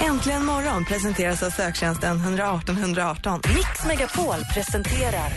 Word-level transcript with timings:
Äntligen 0.00 0.44
morgon 0.44 0.84
presenteras 0.84 1.42
av 1.42 1.50
söktjänsten 1.50 2.16
118 2.20 2.76
118. 2.78 3.40
Mix 3.54 3.84
Megapol 3.86 4.34
presenterar 4.54 5.32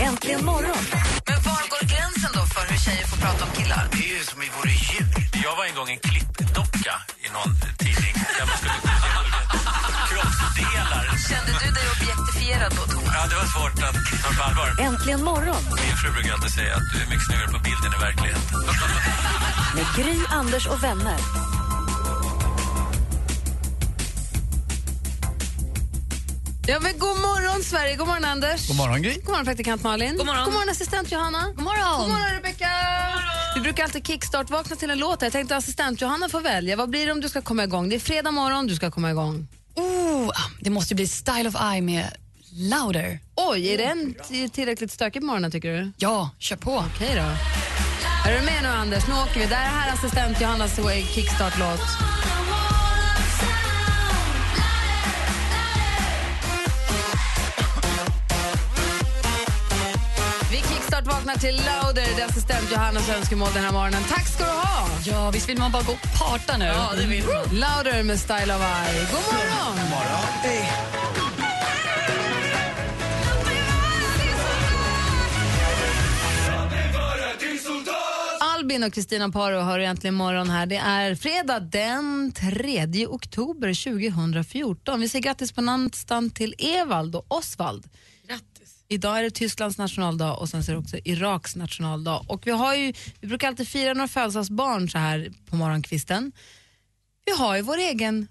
Äntligen 0.00 0.44
morgon. 0.44 0.82
Men 1.28 1.38
var 1.48 1.62
går 1.72 1.84
gränsen 1.92 2.30
då 2.34 2.42
för 2.54 2.64
hur 2.70 2.78
tjejer 2.78 3.06
får 3.06 3.16
prata 3.16 3.44
om 3.44 3.50
killar? 3.58 3.88
Det 3.92 4.04
är 4.10 4.18
ju 4.18 4.24
som 4.30 4.40
vi 4.40 4.48
vore 4.56 4.70
djur. 4.70 5.08
Jag 5.44 5.56
var 5.56 5.64
en 5.70 5.74
gång 5.78 5.88
en 5.94 5.98
klippdocka 6.08 6.94
i 7.24 7.28
någon 7.36 7.52
tidning 7.82 8.14
där 8.38 8.46
man 8.50 8.56
skulle 8.60 8.78
kroppsdelar. 10.10 11.04
Kände 11.30 11.50
du 11.62 11.68
dig 11.78 11.86
objektifierad 11.94 12.70
då, 12.78 12.82
Thomas? 12.92 13.12
Ja, 13.16 13.20
det 13.30 13.36
var 13.42 13.48
svårt 13.56 13.78
att 13.88 13.96
ta 14.22 14.28
på 14.38 14.42
allvar. 14.48 14.68
Äntligen 14.86 15.22
morgon 15.30 15.62
Min 15.84 15.96
fru 16.00 16.08
brukar 16.16 16.32
alltid 16.36 16.54
säga 16.60 16.72
att 16.78 16.86
du 16.92 16.96
är 17.04 17.08
mycket 17.12 17.26
snyggare 17.28 17.50
på 17.56 17.60
bilden 17.68 17.90
i 17.96 17.98
verkligheten. 18.06 18.46
med 19.76 19.86
Gry, 19.96 20.16
Anders 20.40 20.66
och 20.66 20.80
vänner. 20.84 21.20
Ja, 26.70 26.80
men 26.80 26.98
god 26.98 27.16
morgon, 27.20 27.62
Sverige. 27.62 27.96
God 27.96 28.06
morgon, 28.06 28.24
Anders. 28.24 28.68
God 28.68 28.76
morgon, 28.76 29.02
Gry. 29.02 29.14
God 29.14 29.28
morgon, 29.28 29.44
praktikant 29.44 29.82
Malin. 29.82 30.16
God 30.16 30.26
morgon, 30.26 30.44
god 30.44 30.54
morgon 30.54 30.70
assistent 30.70 31.12
Johanna. 31.12 31.44
God 31.56 31.64
morgon, 31.64 32.00
god 32.00 32.08
morgon 32.08 32.34
Rebecka. 32.34 32.68
Vi 33.54 33.60
brukar 33.60 33.84
alltid 33.84 34.06
kickstart-vakna 34.06 34.76
till 34.76 34.90
en 34.90 34.98
låt. 34.98 35.22
Jag 35.22 35.32
tänkte 35.32 35.56
assistent 35.56 36.00
Johanna 36.00 36.28
får 36.28 36.40
välja. 36.40 36.76
Vad 36.76 36.90
blir 36.90 37.06
det 37.06 37.12
om 37.12 37.20
du 37.20 37.28
ska 37.28 37.42
komma 37.42 37.64
igång? 37.64 37.88
Det 37.88 37.94
är 37.96 38.00
fredag 38.00 38.30
morgon, 38.30 38.66
du 38.66 38.74
ska 38.76 38.90
komma 38.90 39.10
igång. 39.10 39.48
Oh, 39.74 40.30
det 40.60 40.70
måste 40.70 40.94
bli 40.94 41.06
Style 41.06 41.48
of 41.48 41.54
Eye 41.72 41.80
med 41.82 42.06
Louder. 42.52 43.20
Oj, 43.36 43.68
är 43.68 43.78
den 43.78 44.14
tillräckligt 44.50 44.92
stökig 44.92 45.22
på 45.22 45.26
morgonen 45.26 45.50
tycker 45.50 45.72
du? 45.72 45.92
Ja, 45.96 46.30
kör 46.38 46.56
på. 46.56 46.84
Okej 46.94 47.10
då. 47.14 47.26
Är 48.30 48.38
du 48.38 48.44
med 48.44 48.62
nu 48.62 48.68
Anders? 48.68 49.06
Nu 49.08 49.14
åker 49.14 49.40
vi. 49.40 49.46
Det 49.46 49.54
här 49.54 49.88
är 49.88 49.92
assistent 49.92 50.40
Johannas 50.40 50.80
kickstart-låt. 51.14 51.80
Vi 60.98 61.04
kickstart-vaknar 61.04 61.34
till 61.34 61.56
Louder. 61.56 62.16
Det 62.16 62.22
är 62.22 62.26
assistent 62.26 62.72
Johannas 62.72 63.08
önskemål 63.10 63.48
den 63.54 63.64
här 63.64 63.72
morgonen. 63.72 64.02
Tack 64.08 64.26
ska 64.26 64.44
du 64.44 64.50
ha! 64.50 64.88
Ja, 65.06 65.30
visst 65.30 65.48
vill 65.48 65.58
man 65.58 65.72
bara 65.72 65.82
gå 65.82 65.92
och 65.92 66.18
parta 66.18 66.56
nu? 66.56 66.64
Ja, 66.64 66.92
det 66.96 67.06
vill 67.06 67.24
man. 67.24 67.42
Louder 67.44 68.02
med 68.02 68.20
Style 68.20 68.54
of 68.54 68.62
Eye. 68.62 69.00
God 69.00 69.22
morgon! 69.32 69.78
Albin 78.40 78.84
och 78.84 78.92
Kristina 78.92 79.28
Paro 79.28 79.58
har 79.58 79.78
egentligen 79.78 80.14
morgon 80.14 80.50
här. 80.50 80.66
Det 80.66 80.76
är 80.76 81.14
fredag 81.14 81.60
den 81.60 82.32
3 82.32 83.06
oktober 83.06 83.92
2014. 83.92 85.00
Vi 85.00 85.08
säger 85.08 85.22
grattis 85.22 85.52
på 85.52 85.60
namnsdagen 85.60 86.30
till 86.30 86.54
Evald 86.58 87.16
och 87.16 87.26
Osvald. 87.28 87.86
Idag 88.90 89.18
är 89.18 89.22
det 89.22 89.30
Tysklands 89.30 89.78
nationaldag 89.78 90.34
och 90.34 90.48
sen 90.48 90.64
så 90.64 90.70
är 90.70 90.74
det 90.74 90.80
också 90.80 90.96
Iraks 91.04 91.56
nationaldag. 91.56 92.24
Och 92.28 92.46
vi, 92.46 92.50
har 92.50 92.74
ju, 92.74 92.92
vi 93.20 93.28
brukar 93.28 93.48
alltid 93.48 93.68
fira 93.68 93.94
några 93.94 94.08
födelsedagsbarn 94.08 94.88
så 94.88 94.98
här 94.98 95.32
på 95.46 95.56
morgonkvisten. 95.56 96.32
Vi 97.26 97.32
har 97.32 97.56
ju 97.56 97.62
vår 97.62 97.78
egen 97.78 98.28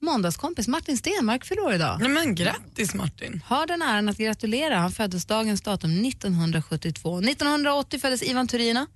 måndagskompis 0.00 0.68
Martin 0.68 0.96
Stenmark 0.96 1.44
fyller 1.44 1.62
år 1.62 1.74
idag. 1.74 1.96
Nej, 2.00 2.08
men 2.08 2.34
grattis 2.34 2.94
Martin. 2.94 3.42
Har 3.46 3.66
den 3.66 3.82
äran 3.82 4.08
att 4.08 4.18
gratulera. 4.18 4.76
Han 4.76 4.92
föddes 4.92 5.26
dagens 5.26 5.62
datum 5.62 6.04
1972. 6.04 7.18
1980 7.18 8.00
föddes 8.00 8.22
Ivan 8.22 8.48
Turina, 8.48 8.86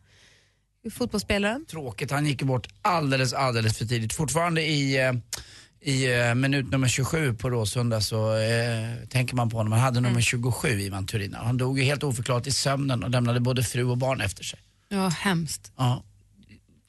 fotbollsspelaren. 0.92 1.66
Tråkigt, 1.66 2.10
han 2.10 2.26
gick 2.26 2.42
bort 2.42 2.68
alldeles, 2.82 3.32
alldeles 3.32 3.78
för 3.78 3.84
tidigt. 3.84 4.12
Fortfarande 4.12 4.62
i, 4.62 5.00
eh, 5.00 5.12
i 5.84 6.12
eh, 6.20 6.34
minut 6.34 6.70
nummer 6.70 6.88
27 6.88 7.34
på 7.34 7.50
Råsunda 7.50 8.00
så 8.00 8.36
eh, 8.36 9.08
tänker 9.08 9.36
man 9.36 9.50
på 9.50 9.56
honom. 9.56 9.72
Han 9.72 9.80
hade 9.82 10.00
nummer 10.00 10.20
27, 10.20 10.68
Ivan 10.68 11.06
Turina. 11.06 11.38
Han 11.38 11.56
dog 11.56 11.78
ju 11.78 11.84
helt 11.84 12.02
oförklarat 12.02 12.46
i 12.46 12.52
sömnen 12.52 13.04
och 13.04 13.10
lämnade 13.10 13.40
både 13.40 13.62
fru 13.62 13.84
och 13.84 13.98
barn 13.98 14.20
efter 14.20 14.44
sig. 14.44 14.58
Ja, 14.88 15.08
hemskt. 15.08 15.72
Ja, 15.76 16.02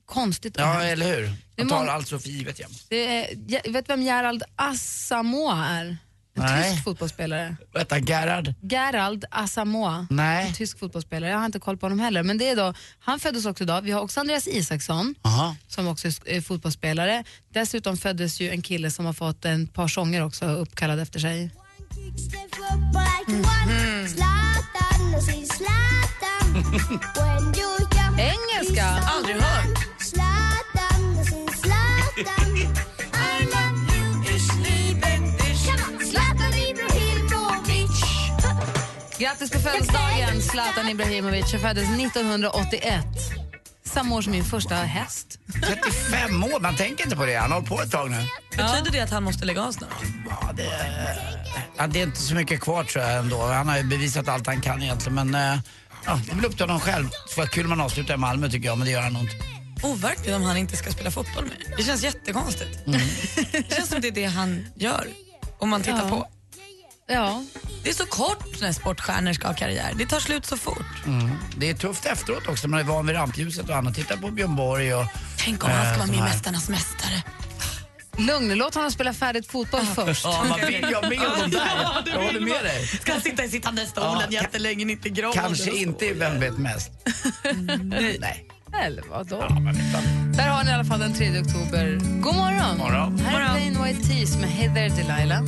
Konstigt 0.05 0.55
och 0.55 0.61
ja 0.61 0.65
hemskt. 0.65 0.91
eller 0.91 1.15
hur? 1.15 1.33
Man 1.57 1.67
tar 1.67 1.87
allt 1.87 2.07
så 2.07 2.19
för 2.19 2.29
givet 2.29 2.59
jämt. 2.59 2.85
Det 2.89 3.05
är, 3.05 3.27
jag 3.47 3.71
vet 3.71 3.89
vem 3.89 4.01
Gerald 4.01 4.43
Asamoah 4.55 5.71
är? 5.71 5.97
En 6.37 6.43
Nej. 6.43 6.71
tysk 6.71 6.83
fotbollsspelare. 6.83 7.55
Vänta, 7.73 7.99
Gerhard? 7.99 8.53
Gerald 8.61 9.25
Asamoah. 9.31 10.05
Nej. 10.09 10.47
En 10.47 10.53
tysk 10.53 10.79
fotbollsspelare. 10.79 11.31
Jag 11.31 11.37
har 11.37 11.45
inte 11.45 11.59
koll 11.59 11.77
på 11.77 11.85
honom 11.85 11.99
heller. 11.99 12.23
Men 12.23 12.37
det 12.37 12.49
är 12.49 12.55
då, 12.55 12.73
han 12.99 13.19
föddes 13.19 13.45
också 13.45 13.63
idag. 13.63 13.81
Vi 13.81 13.91
har 13.91 14.01
också 14.01 14.19
Andreas 14.19 14.47
Isaksson 14.47 15.15
Aha. 15.21 15.55
som 15.67 15.87
också 15.87 16.07
är 16.25 16.41
fotbollsspelare. 16.41 17.23
Dessutom 17.53 17.97
föddes 17.97 18.39
ju 18.41 18.49
en 18.49 18.61
kille 18.61 18.91
som 18.91 19.05
har 19.05 19.13
fått 19.13 19.45
en 19.45 19.67
par 19.67 19.87
sånger 19.87 20.23
också 20.25 20.45
uppkallade 20.45 21.01
efter 21.01 21.19
sig. 21.19 21.51
Engelska! 28.17 28.85
Aldrig 28.85 29.35
hört. 29.35 29.85
Grattis 39.19 39.51
på 39.51 39.59
födelsedagen 39.59 40.41
Zlatan 40.41 40.89
Ibrahimovic. 40.89 41.51
Han 41.51 41.61
föddes 41.61 41.83
1981. 41.83 43.05
Samma 43.83 44.15
år 44.15 44.21
som 44.21 44.31
min 44.31 44.43
första 44.45 44.75
häst. 44.75 45.39
35 45.63 46.43
år, 46.43 46.59
man 46.59 46.75
tänker 46.75 47.03
inte 47.03 47.15
på 47.15 47.25
det. 47.25 47.35
Han 47.35 47.51
har 47.51 47.57
hållit 47.57 47.69
på 47.69 47.81
ett 47.81 47.91
tag 47.91 48.11
nu. 48.11 48.17
Betyder 48.49 48.91
det 48.91 48.99
att 48.99 49.09
han 49.09 49.23
måste 49.23 49.45
lägga 49.45 49.63
av 49.63 49.71
snart? 49.71 49.89
Ja, 50.29 50.51
det, 50.53 50.69
ja, 51.77 51.87
det 51.87 51.99
är 51.99 52.03
inte 52.03 52.19
så 52.21 52.35
mycket 52.35 52.61
kvar 52.61 52.83
tror 52.83 53.03
jag 53.03 53.17
ändå. 53.17 53.41
Han 53.45 53.67
har 53.69 53.77
ju 53.77 53.83
bevisat 53.83 54.27
allt 54.27 54.47
han 54.47 54.61
kan 54.61 54.83
egentligen 54.83 55.15
men 55.31 55.35
eh, 55.53 55.59
ja, 56.05 56.19
det 56.29 56.35
väl 56.35 56.45
upp 56.45 56.51
till 56.57 56.61
honom 56.65 56.79
själv. 56.79 57.09
Det 57.09 57.37
var 57.41 57.47
kul 57.47 57.65
om 57.65 57.71
han 57.71 57.81
avslutar 57.81 58.13
i 58.13 58.17
Malmö 58.17 58.49
tycker 58.49 58.65
jag 58.67 58.77
men 58.77 58.85
det 58.85 58.91
gör 58.91 59.01
han 59.01 59.13
nog 59.13 59.23
inte. 59.23 59.35
Overkligt 59.83 60.35
om 60.35 60.41
han 60.43 60.57
inte 60.57 60.77
ska 60.77 60.91
spela 60.91 61.11
fotboll 61.11 61.43
med. 61.43 61.77
Det 61.77 61.83
känns 61.83 62.03
jättekonstigt. 62.03 62.79
det 63.51 63.75
känns 63.75 63.89
som 63.89 64.01
det 64.01 64.07
är 64.07 64.11
det 64.11 64.25
han 64.25 64.67
gör. 64.75 65.07
Om 65.59 65.69
man 65.69 65.81
tittar 65.81 66.03
Ja. 66.03 66.09
på. 66.09 66.27
Ja, 67.07 67.43
Det 67.83 67.89
är 67.89 67.93
så 67.93 68.05
kort 68.05 68.61
när 68.61 68.71
sportstjärnor 68.71 69.33
ska 69.33 69.47
ha 69.47 69.53
karriär. 69.55 69.93
Det 69.97 70.05
tar 70.05 70.19
slut 70.19 70.45
så 70.45 70.57
fort. 70.57 70.85
Det 71.57 71.69
är 71.69 71.73
tufft 71.73 72.05
efteråt 72.05 72.47
också, 72.47 72.67
man 72.67 72.79
är 72.79 72.83
van 72.83 73.07
vid 73.07 73.15
rampljuset 73.15 73.69
och 73.69 73.75
annat. 73.75 73.95
Titta 73.95 74.17
på 74.17 74.31
Björn 74.31 74.55
Borg 74.55 74.93
och... 74.95 75.05
Tänk 75.37 75.63
om 75.63 75.69
han 75.71 75.81
ska 75.85 75.91
Eh, 75.93 75.97
vara 75.97 76.07
med 76.07 76.15
i 76.15 76.19
här. 76.19 76.25
Mästarnas 76.29 76.69
mästare. 76.69 77.23
lugn. 78.17 78.53
Låt 78.57 78.75
honom 78.75 78.91
spela 78.91 79.13
färdigt 79.13 79.47
fotboll 79.51 79.85
först. 79.85 80.23
Ja, 80.25 80.45
man 80.49 80.59
vill 80.59 80.85
ju 80.89 80.95
ha 80.95 81.09
med 81.09 81.19
honom 81.19 81.51
där. 81.51 82.03
Jag 82.13 82.21
håller 82.23 82.39
med 82.39 82.63
dig. 82.63 82.87
Ska 82.87 83.11
han 83.11 83.21
sitta 83.21 83.43
i 83.43 83.49
sittande 83.49 83.85
stolen 83.85 84.21
Ja, 84.29 84.41
jättelänge, 84.41 84.91
inte 84.91 85.09
gråta? 85.09 85.39
Kanske 85.41 85.71
inte 85.71 86.13
Vem 86.13 86.39
vet 86.39 86.57
mest. 86.57 86.91
Nej. 88.19 88.47
Eller 88.83 89.03
vadå? 89.09 89.37
Där 90.37 90.47
har 90.49 90.63
ni 90.63 90.69
i 90.69 90.73
alla 90.73 90.83
fall 90.85 90.99
den 90.99 91.13
3 91.13 91.41
oktober. 91.41 91.99
God 92.21 92.35
morgon! 92.35 92.77
Morgon. 92.77 93.19
Här 93.19 93.41
är 93.41 93.53
Plain 93.55 93.83
White 93.83 94.07
Tees 94.09 94.35
med 94.37 94.49
Heather 94.49 94.89
Delilah. 94.89 95.41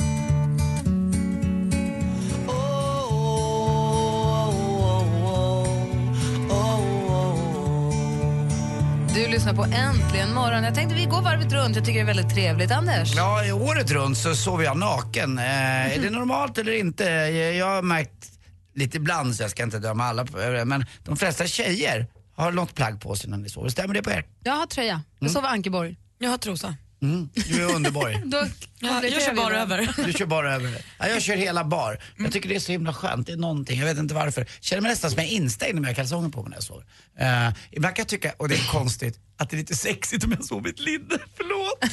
Du 9.14 9.28
lyssnar 9.28 9.54
på 9.54 9.64
Äntligen 9.64 10.34
morgon. 10.34 10.64
Jag 10.64 10.74
tänkte 10.74 10.94
vi 10.94 11.04
går 11.04 11.22
varvet 11.22 11.52
runt. 11.52 11.76
Jag 11.76 11.84
tycker 11.84 11.98
det 11.98 12.10
är 12.10 12.14
väldigt 12.14 12.34
trevligt. 12.34 12.70
Anders? 12.70 13.14
Ja, 13.16 13.44
i 13.44 13.52
året 13.52 13.90
runt 13.90 14.18
så 14.18 14.34
sover 14.34 14.64
jag 14.64 14.76
naken. 14.78 15.38
Eh, 15.38 15.96
Är 15.96 16.02
det 16.02 16.10
normalt 16.10 16.58
eller 16.58 16.72
inte? 16.72 17.04
Jag 17.04 17.54
jag 17.54 17.66
har 17.66 17.82
märkt 17.82 18.32
lite 18.74 18.96
ibland, 18.96 19.34
så 19.36 19.42
jag 19.42 19.50
ska 19.50 19.62
inte 19.62 19.78
döma 19.78 20.04
alla, 20.04 20.26
men 20.64 20.84
de 21.04 21.16
flesta 21.16 21.46
tjejer 21.46 22.06
har 22.36 22.52
något 22.52 22.74
plagg 22.74 23.00
på 23.00 23.16
sig 23.16 23.30
när 23.30 23.38
de 23.38 23.48
sover. 23.48 23.68
Stämmer 23.68 23.94
det 23.94 24.02
på 24.02 24.10
er? 24.10 24.24
Jag 24.44 24.52
har 24.52 24.66
tröja. 24.66 25.02
Jag 25.18 25.30
sover 25.30 25.48
Ankeborg. 25.48 25.96
Jag 26.18 26.30
har 26.30 26.38
trosa. 26.38 26.74
Mm, 27.02 27.28
du 27.34 27.62
är 27.62 27.74
underbar. 27.74 28.22
Då 28.24 28.46
Ja, 28.80 29.04
jag 29.04 29.22
kör 29.22 29.34
bara 29.34 29.56
över. 29.62 29.92
Du 30.06 30.12
kör 30.12 30.26
bara 30.26 30.54
över 30.54 30.70
det. 30.70 30.82
Ja, 30.98 31.08
jag 31.08 31.22
kör 31.22 31.36
hela 31.36 31.64
bar. 31.64 31.98
Jag 32.18 32.32
tycker 32.32 32.48
det 32.48 32.54
är 32.54 32.60
så 32.60 32.72
himla 32.72 32.94
skönt. 32.94 33.26
Det 33.26 33.32
är 33.32 33.36
någonting, 33.36 33.78
jag 33.80 33.86
vet 33.86 33.98
inte 33.98 34.14
varför. 34.14 34.46
Känner 34.60 34.82
mig 34.82 34.90
nästan 34.90 35.10
som 35.10 35.18
jag 35.22 35.26
är 35.32 35.36
instängd 35.36 35.74
när 35.74 35.82
jag 35.82 35.88
har 35.88 35.94
kalsonger 35.94 36.28
på 36.28 36.42
mig 36.42 36.50
när 36.50 36.56
jag 36.56 36.62
sover. 36.64 36.84
Uh, 37.20 37.54
ibland 37.70 37.96
kan 37.96 38.02
jag 38.02 38.08
tycka, 38.08 38.32
och 38.36 38.48
det 38.48 38.54
är 38.54 38.66
konstigt, 38.72 39.18
att 39.36 39.50
det 39.50 39.56
är 39.56 39.58
lite 39.58 39.76
sexigt 39.76 40.24
om 40.24 40.32
jag 40.32 40.44
sover 40.44 40.68
i 40.68 40.72
ett 40.72 40.80
linne. 40.80 41.18
Förlåt. 41.36 41.84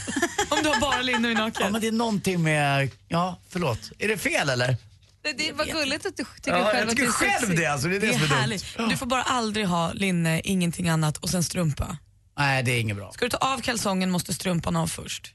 Om 0.49 0.57
du 0.63 0.69
har 0.69 0.79
bara 0.79 1.01
linne 1.01 1.27
och 1.27 1.31
är 1.33 1.37
Ja 1.37 1.45
naken. 1.45 1.71
men 1.71 1.81
det 1.81 1.87
är 1.87 1.91
någonting 1.91 2.43
med, 2.43 2.89
ja 3.07 3.39
förlåt. 3.49 3.91
Är 3.99 4.07
det 4.07 4.17
fel 4.17 4.49
eller? 4.49 4.77
Det, 5.23 5.31
det 5.37 5.51
var 5.51 5.65
gulligt 5.65 6.05
att 6.05 6.17
du 6.17 6.23
tycker 6.35 6.57
Ja, 6.57 6.65
själv 6.65 6.79
jag 6.79 6.89
att 6.89 6.95
du 6.97 7.05
är 7.05 7.09
själv 7.11 7.39
sexig. 7.39 7.57
det 7.57 7.65
alltså. 7.65 7.87
Det 7.87 7.95
är 7.95 7.99
det, 7.99 8.07
Det 8.07 8.13
är 8.13 8.19
som 8.19 8.23
är 8.31 8.39
härligt. 8.41 8.77
dumt. 8.77 8.89
Du 8.89 8.97
får 8.97 9.05
bara 9.05 9.23
aldrig 9.23 9.65
ha 9.67 9.93
linne, 9.93 10.41
ingenting 10.43 10.89
annat 10.89 11.17
och 11.17 11.29
sen 11.29 11.43
strumpa. 11.43 11.97
Nej 12.37 12.63
det 12.63 12.71
är 12.71 12.79
inget 12.79 12.97
bra. 12.97 13.11
Ska 13.11 13.25
du 13.25 13.29
ta 13.29 13.37
av 13.37 13.61
kalsongen 13.61 14.11
måste 14.11 14.33
strumpan 14.33 14.75
av 14.75 14.87
först. 14.87 15.33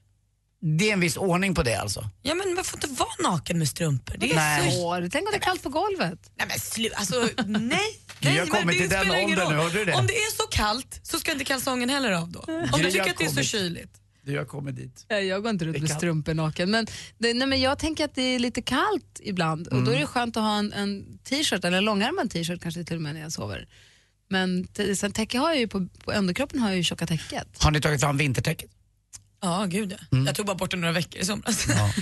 Det 0.78 0.88
är 0.88 0.92
en 0.92 1.00
viss 1.00 1.16
ordning 1.16 1.54
på 1.54 1.62
det 1.62 1.74
alltså. 1.74 2.08
Ja 2.22 2.34
men 2.34 2.54
man 2.54 2.64
får 2.64 2.76
inte 2.84 3.00
vara 3.02 3.30
naken 3.32 3.58
med 3.58 3.68
strumpor. 3.68 4.16
Det 4.18 4.30
är 4.30 4.34
Nej. 4.36 4.72
så... 4.72 4.78
Hår. 4.82 5.08
Tänk 5.12 5.28
om 5.28 5.32
det 5.32 5.36
är 5.38 5.40
kallt 5.40 5.62
på 5.62 5.68
golvet. 5.68 6.18
Nej 6.36 6.46
men 6.48 6.58
sluta, 6.60 6.96
alltså 6.96 7.28
nej. 7.46 7.78
Nej 8.20 8.46
kommit 8.48 8.66
det 8.66 8.72
till 8.72 8.88
den 8.88 9.10
åldern 9.10 9.48
nu, 9.48 9.54
hörde 9.56 9.78
du 9.78 9.84
det? 9.84 9.92
Om 9.94 10.06
det 10.06 10.16
är 10.16 10.36
så 10.36 10.42
kallt 10.50 11.00
så 11.02 11.18
ska 11.18 11.32
inte 11.32 11.44
kalsongen 11.44 11.88
heller 11.88 12.12
av 12.12 12.28
då. 12.30 12.38
Om 12.40 12.80
Gry 12.80 12.82
du 12.82 12.90
tycker 12.90 13.10
att 13.10 13.18
det 13.18 13.24
är 13.24 13.28
så 13.28 13.42
kyligt. 13.42 13.96
Du 14.22 14.38
har 14.38 14.44
kommit 14.44 14.76
dit. 14.76 15.06
Nej, 15.10 15.26
Jag 15.26 15.42
går 15.42 15.50
inte 15.50 15.64
runt 15.64 15.80
med 15.80 15.90
strumpor 15.90 16.34
naken. 16.34 16.70
Men, 16.70 16.86
det, 17.18 17.34
nej, 17.34 17.48
men 17.48 17.60
jag 17.60 17.78
tänker 17.78 18.04
att 18.04 18.14
det 18.14 18.22
är 18.22 18.38
lite 18.38 18.62
kallt 18.62 19.20
ibland 19.22 19.66
och 19.66 19.74
då 19.74 19.80
är 19.80 19.86
Mm. 19.86 20.00
det 20.00 20.06
skönt 20.06 20.36
att 20.36 20.42
ha 20.42 20.58
en, 20.58 20.72
en 20.72 21.18
t-shirt, 21.18 21.64
eller 21.64 21.78
en 21.78 21.84
långärmad 21.84 22.30
t-shirt 22.30 22.62
kanske 22.62 22.84
till 22.84 22.96
och 22.96 23.02
med 23.02 23.14
när 23.14 23.20
jag 23.20 23.32
sover. 23.32 23.68
Men 24.30 24.68
sen 24.96 25.12
täcke 25.12 25.38
har 25.38 25.48
jag 25.48 25.58
ju 25.58 25.68
på, 25.68 25.88
på 26.04 26.12
underkroppen 26.12 26.60
har 26.60 26.68
jag 26.68 26.76
ju 26.76 26.84
tjocka 26.84 27.06
täcket. 27.06 27.46
Har 27.58 27.70
ni 27.70 27.80
tagit 27.80 28.00
fram 28.00 28.16
vintertäcket? 28.16 28.70
Ja 29.42 29.66
gud 29.68 29.92
ja. 29.92 30.18
Jag 30.26 30.34
tog 30.34 30.46
bara 30.46 30.56
bort 30.56 30.70
det 30.70 30.76
några 30.76 30.92
veckor 30.92 31.20
i 31.20 31.24
somras. 31.24 31.66
Ja. 31.68 31.92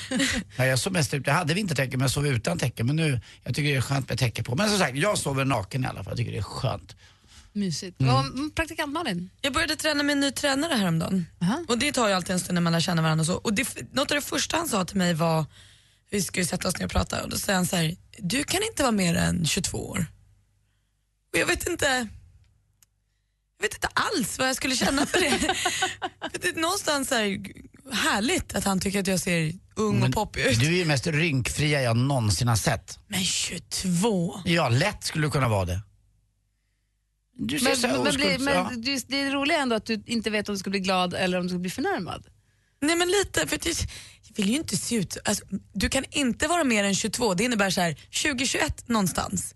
Ja, 0.57 0.67
jag 0.67 0.79
sov 0.79 0.93
mest 0.93 1.15
ut. 1.15 1.27
Jag 1.27 1.35
hade 1.35 1.55
vintertäcke 1.55 1.97
men 1.97 2.01
jag 2.01 2.11
sov 2.11 2.27
utan 2.27 2.59
täcke. 2.59 2.85
Men 2.85 2.97
nu, 2.97 3.21
jag 3.45 3.55
tycker 3.55 3.71
det 3.71 3.77
är 3.77 3.81
skönt 3.81 4.09
med 4.09 4.19
täcke 4.19 4.43
på. 4.43 4.55
Men 4.57 4.69
som 4.69 4.79
sagt, 4.79 4.97
jag 4.97 5.19
sover 5.19 5.45
naken 5.45 5.85
i 5.85 5.87
alla 5.87 6.05
fall. 6.05 6.11
Jag 6.11 6.19
tycker 6.19 6.33
det 6.33 6.39
är 6.39 6.43
skönt. 6.43 6.97
Mysigt. 7.53 8.01
Mm. 8.01 8.15
Och, 8.15 8.21
mm, 8.21 8.51
praktikant 8.51 8.93
Malin? 8.93 9.31
Jag 9.41 9.53
började 9.53 9.77
träna 9.77 10.03
med 10.03 10.13
en 10.13 10.21
ny 10.21 10.31
tränare 10.31 10.75
häromdagen. 10.75 11.27
Aha. 11.43 11.65
Och 11.69 11.79
det 11.79 11.93
tar 11.93 12.09
ju 12.09 12.15
alltid 12.15 12.31
en 12.31 12.41
stund 12.41 12.55
när 12.55 12.61
man 12.61 12.73
lär 12.73 12.81
känna 12.81 13.03
varandra 13.03 13.23
och 13.23 13.27
så. 13.27 13.35
Och 13.35 13.55
det, 13.55 13.93
något 13.93 14.11
av 14.11 14.15
det 14.15 14.21
första 14.21 14.57
han 14.57 14.69
sa 14.69 14.85
till 14.85 14.97
mig 14.97 15.15
var, 15.15 15.45
vi 16.11 16.23
ska 16.23 16.41
ju 16.41 16.47
sätta 16.47 16.69
oss 16.69 16.79
ner 16.79 16.85
och 16.85 16.91
prata, 16.93 17.23
och 17.23 17.31
då 17.31 17.37
säger 17.37 17.57
han 17.57 17.67
så 17.67 17.77
här, 17.77 17.97
du 18.19 18.45
kan 18.45 18.63
inte 18.63 18.83
vara 18.83 18.93
mer 18.93 19.15
än 19.15 19.47
22 19.47 19.89
år. 19.89 20.07
Och 21.33 21.39
jag 21.39 21.47
vet 21.47 21.69
inte, 21.69 22.09
jag 23.58 23.62
vet 23.69 23.75
inte 23.75 23.88
alls 23.94 24.38
vad 24.38 24.49
jag 24.49 24.56
skulle 24.56 24.76
känna 24.76 25.06
för 25.06 25.20
det. 25.20 25.55
Det 26.40 26.49
är 26.49 26.60
någonstans 26.60 27.10
här, 27.10 27.38
härligt 27.93 28.55
att 28.55 28.64
han 28.64 28.81
tycker 28.81 29.00
att 29.00 29.06
jag 29.06 29.20
ser 29.20 29.52
ung 29.76 30.02
och 30.02 30.12
poppig 30.12 30.40
ut. 30.46 30.60
Du 30.60 30.66
är 30.66 30.70
ju 30.78 30.84
mest 30.84 31.06
rynkfria 31.06 31.82
jag 31.82 31.96
någonsin 31.96 32.49
har 32.49 32.56
sett. 32.56 32.99
Men 33.08 33.25
22? 33.25 34.40
Ja, 34.44 34.69
lätt 34.69 35.05
skulle 35.05 35.26
du 35.26 35.31
kunna 35.31 35.49
vara 35.49 35.64
det. 35.64 35.81
Du 37.40 37.58
ser 37.58 37.64
Men, 37.69 37.76
så 37.76 37.87
men, 37.88 38.02
blir- 38.02 38.38
oskulds- 38.38 38.55
ja. 38.55 38.70
men 38.70 38.82
det, 38.82 39.05
det 39.08 39.20
är 39.20 39.31
roliga 39.31 39.58
ändå 39.58 39.76
att 39.76 39.87
du 39.87 40.02
inte 40.06 40.31
vet 40.31 40.49
om 40.49 40.55
du 40.55 40.58
ska 40.58 40.70
bli 40.70 40.81
glad 40.81 41.14
eller 41.14 41.38
om 41.38 41.44
du 41.44 41.49
ska 41.49 41.58
bli 41.58 41.70
förnärmad. 41.70 42.26
Nej 42.81 42.96
men 42.96 43.08
lite, 43.08 43.46
för 43.46 43.56
att 43.56 43.66
jag, 43.66 43.75
vill 44.37 44.49
ju 44.50 44.56
inte 44.56 44.76
se 44.76 44.94
ut, 44.94 45.16
alltså, 45.25 45.44
du 45.72 45.88
kan 45.88 46.05
inte 46.10 46.49
vara 46.49 46.64
mer 46.64 46.84
än 46.84 46.94
22, 46.94 47.34
det 47.34 47.44
innebär 47.44 47.70
så 47.70 47.81
här 47.81 47.94
2021 48.22 48.88
någonstans. 48.88 49.55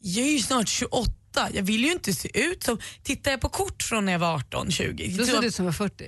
Jag 0.00 0.26
är 0.26 0.30
ju 0.30 0.38
snart 0.38 0.68
28, 0.68 1.12
jag 1.52 1.62
vill 1.62 1.84
ju 1.84 1.92
inte 1.92 2.12
se 2.12 2.40
ut 2.40 2.62
som, 2.62 2.78
tittar 3.02 3.30
jag 3.30 3.40
på 3.40 3.48
kort 3.48 3.82
från 3.82 4.04
när 4.04 4.12
jag 4.12 4.18
var 4.18 4.34
18, 4.34 4.70
20. 4.70 5.14
Då 5.18 5.26
ser 5.26 5.40
du 5.40 5.46
ut 5.46 5.54
som 5.54 5.64
var 5.64 5.72
40. 5.72 6.04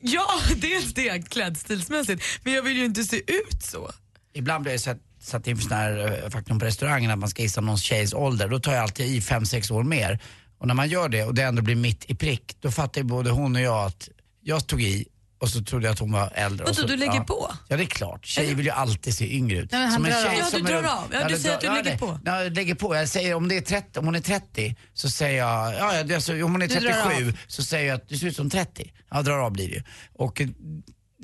Ja, 0.00 0.40
dels 0.56 0.84
det 0.94 1.28
klädstilsmässigt, 1.28 2.24
men 2.44 2.52
jag 2.52 2.62
vill 2.62 2.76
ju 2.76 2.84
inte 2.84 3.04
se 3.04 3.16
ut 3.16 3.62
så. 3.62 3.90
Ibland 4.34 4.62
blir 4.62 4.72
jag 4.72 4.80
satt, 4.80 4.98
satt 5.20 5.46
inför 5.46 5.62
sån 5.62 5.72
här 5.72 6.22
eh, 6.24 6.30
faktum 6.30 6.58
på 6.58 6.64
restaurangen 6.64 7.10
att 7.10 7.18
man 7.18 7.28
ska 7.28 7.42
gissa 7.42 7.60
någons 7.60 7.82
tjejs 7.82 8.14
ålder. 8.14 8.48
Då 8.48 8.60
tar 8.60 8.72
jag 8.72 8.82
alltid 8.82 9.06
i 9.06 9.20
5-6 9.20 9.72
år 9.72 9.82
mer. 9.82 10.18
Och 10.58 10.66
när 10.66 10.74
man 10.74 10.88
gör 10.88 11.08
det 11.08 11.24
och 11.24 11.34
det 11.34 11.42
ändå 11.42 11.62
blir 11.62 11.74
mitt 11.74 12.10
i 12.10 12.14
prick, 12.14 12.56
då 12.60 12.70
fattar 12.70 13.00
ju 13.00 13.04
både 13.04 13.30
hon 13.30 13.56
och 13.56 13.62
jag 13.62 13.86
att 13.86 14.08
jag 14.40 14.66
tog 14.66 14.82
i 14.82 15.06
och 15.42 15.48
så 15.48 15.62
trodde 15.64 15.86
jag 15.86 15.92
att 15.92 15.98
hon 15.98 16.12
var 16.12 16.32
äldre. 16.34 16.64
Vadå, 16.66 16.86
du 16.86 16.96
lägger 16.96 17.14
ja. 17.14 17.24
på? 17.24 17.52
Ja 17.68 17.76
det 17.76 17.82
är 17.82 17.86
klart, 17.86 18.26
tjejer 18.26 18.54
vill 18.54 18.66
ju 18.66 18.72
alltid 18.72 19.14
se 19.16 19.36
yngre 19.36 19.58
ut. 19.58 19.72
Nej, 19.72 19.90
Som 19.92 20.04
en 20.04 20.10
drar 20.10 20.18
tjej 20.22 20.28
av. 20.30 20.34
Ja, 20.38 20.44
du 20.44 20.50
som 20.50 20.62
drar 20.66 20.74
är- 20.74 20.82
av. 20.88 21.04
Ja, 21.12 21.28
du 21.28 21.34
det 21.34 21.40
säger 21.40 21.54
att 21.54 21.60
du 21.60 21.66
drar- 21.66 21.74
lägger 21.76 21.90
det- 21.92 21.98
på. 21.98 22.18
Ja, 22.24 22.42
jag 22.42 22.52
lägger 22.56 22.74
på. 22.74 22.96
Jag 22.96 23.08
säger 23.08 23.34
om, 23.34 23.48
det 23.48 23.56
är 23.56 23.60
30, 23.60 23.98
om 23.98 24.04
hon 24.04 24.14
är 24.14 24.20
30 24.20 24.76
så 24.94 25.10
säger 25.10 25.38
jag, 25.38 25.74
ja, 25.74 25.94
ja, 25.96 26.02
det 26.02 26.14
alltså, 26.14 26.32
om 26.44 26.52
hon 26.52 26.62
är 26.62 26.68
Du 26.68 26.74
drar 26.74 26.80
37 27.12 27.34
så 27.46 27.62
säger 27.62 27.88
jag 27.88 27.94
att 27.96 28.08
du 28.08 28.18
ser 28.18 28.26
ut 28.26 28.36
som 28.36 28.50
30. 28.50 28.92
Ja, 29.10 29.22
drar 29.22 29.38
av 29.38 29.52
blir 29.52 29.68
det 29.68 29.74
ju. 29.74 29.82
Och 30.18 30.40
eh, 30.40 30.48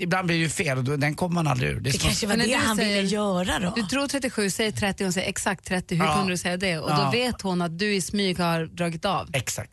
ibland 0.00 0.26
blir 0.26 0.36
det 0.36 0.42
ju 0.42 0.48
fel 0.48 0.78
och 0.78 0.84
då, 0.84 0.96
den 0.96 1.14
kommer 1.14 1.34
man 1.34 1.46
aldrig 1.46 1.70
ur. 1.70 1.80
Det 1.80 1.90
som- 1.92 2.00
kanske 2.00 2.26
var 2.26 2.36
det 2.36 2.44
du 2.44 2.54
han 2.54 2.76
säger- 2.76 2.96
ville 3.02 3.08
göra 3.08 3.58
då. 3.58 3.72
Du 3.76 3.82
tror 3.82 4.08
37, 4.08 4.50
säger 4.50 4.72
30 4.72 5.02
och 5.02 5.06
hon 5.06 5.12
säger 5.12 5.28
exakt 5.28 5.64
30. 5.64 5.94
Hur 5.94 6.04
Ja. 6.04 6.14
kunde 6.16 6.32
du 6.32 6.36
säga 6.38 6.56
det? 6.56 6.78
Och 6.78 6.90
Ja. 6.90 7.04
då 7.04 7.10
vet 7.10 7.42
hon 7.42 7.62
att 7.62 7.78
du 7.78 7.94
i 7.94 8.00
smyg 8.00 8.38
har 8.38 8.64
dragit 8.66 9.04
av. 9.04 9.28
Exakt. 9.32 9.72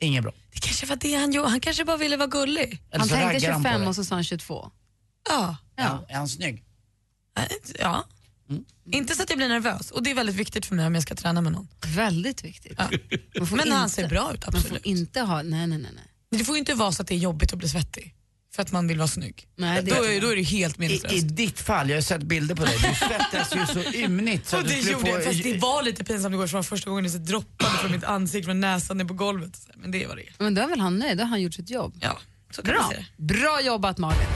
Inget 0.00 0.22
bra. 0.22 0.32
Det 0.54 0.60
kanske 0.60 0.86
var 0.86 0.96
det 0.96 1.14
han 1.14 1.32
gjorde, 1.32 1.48
han 1.48 1.60
kanske 1.60 1.84
bara 1.84 1.96
ville 1.96 2.16
vara 2.16 2.28
gullig. 2.28 2.82
Eller 2.90 2.98
Han 3.00 3.08
tänkte 3.08 3.26
raggar 3.26 3.52
han 3.52 3.62
på 3.62 3.68
25 3.68 3.80
dig. 3.80 3.88
och 3.88 3.94
så 3.94 4.04
sa 4.04 4.14
han 4.14 4.24
22. 4.24 4.70
Ja. 5.28 5.56
Ja. 5.76 6.06
Är 6.08 6.14
han 6.14 6.28
snygg? 6.28 6.64
Äh, 7.38 7.44
Ja. 7.80 8.04
Inte 8.92 9.14
så 9.14 9.22
att 9.22 9.30
jag 9.30 9.36
blir 9.38 9.48
nervös 9.48 9.90
och 9.90 10.02
det 10.02 10.10
är 10.10 10.14
väldigt 10.14 10.36
viktigt 10.36 10.66
för 10.66 10.74
mig 10.74 10.86
om 10.86 10.94
jag 10.94 11.02
ska 11.02 11.14
träna 11.14 11.40
med 11.40 11.52
någon. 11.52 11.68
Väldigt 11.86 12.44
viktigt. 12.44 12.72
Ja. 12.78 12.88
Men 13.34 13.72
han 13.72 13.82
inte- 13.82 13.88
ser 13.94 14.08
bra 14.08 14.34
ut, 14.34 14.44
Man 14.46 14.52
får 14.52 14.58
absolut. 14.58 14.86
inte 14.86 15.20
ha, 15.20 15.42
nej 15.42 15.66
nej 15.66 15.78
nej. 15.78 15.92
det 16.30 16.44
får 16.44 16.56
inte 16.56 16.74
vara 16.74 16.92
så 16.92 17.02
att 17.02 17.08
det 17.08 17.14
är 17.14 17.18
jobbigt 17.18 17.52
att 17.52 17.58
bli 17.58 17.68
svettig 17.68 18.14
för 18.54 18.62
att 18.62 18.72
man 18.72 18.88
vill 18.88 18.98
vara 18.98 19.08
snygg. 19.08 19.48
Nej, 19.56 19.82
det 19.82 19.90
då, 19.94 20.04
är- 20.04 20.20
då 20.20 20.28
är 20.28 20.36
det 20.36 20.42
helt 20.42 20.76
I, 20.76 20.80
meningslöst. 20.80 21.14
I 21.14 21.20
ditt 21.20 21.60
fall, 21.60 21.90
jag 21.90 21.96
har 21.96 22.02
sett 22.02 22.22
bilder 22.22 22.54
på 22.54 22.64
dig, 22.64 22.74
du 22.76 22.94
svettas 23.06 23.56
ju 23.56 23.66
så 23.82 23.92
ymnigt. 23.96 24.46
Så 24.48 24.56
och 24.58 24.64
det 24.64 24.74
gjorde 24.80 25.10
jag, 25.10 25.22
få- 25.24 25.30
fast 25.30 25.42
det 25.42 25.58
var 25.58 25.82
lite 25.82 26.04
pinsamt 26.04 26.34
igår 26.34 26.46
för 26.46 26.62
första 26.62 26.90
gången 26.90 27.10
så 27.10 27.18
droppade 27.18 27.70
från 27.78 27.92
mitt 27.92 28.04
ansikte, 28.04 28.44
från 28.46 28.60
näsan 28.60 28.98
ner 28.98 29.04
på 29.04 29.14
golvet. 29.14 29.58
Men 29.76 29.90
det 29.90 30.06
var 30.06 30.16
det. 30.16 30.22
Men 30.38 30.54
då 30.54 30.62
är 30.62 30.66
väl 30.66 30.80
han 30.80 30.98
nöjd, 30.98 31.18
då 31.18 31.24
har 31.24 31.28
han 31.28 31.42
gjort 31.42 31.54
sitt 31.54 31.70
jobb. 31.70 31.94
Ja, 32.00 32.18
så 32.50 32.62
kan 32.62 32.74
Bra. 32.74 32.92
Bra 33.16 33.60
jobbat 33.60 33.98
Malin. 33.98 34.26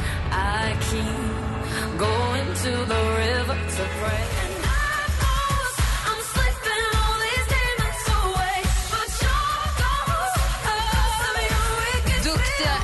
Duktiga 12.25 12.75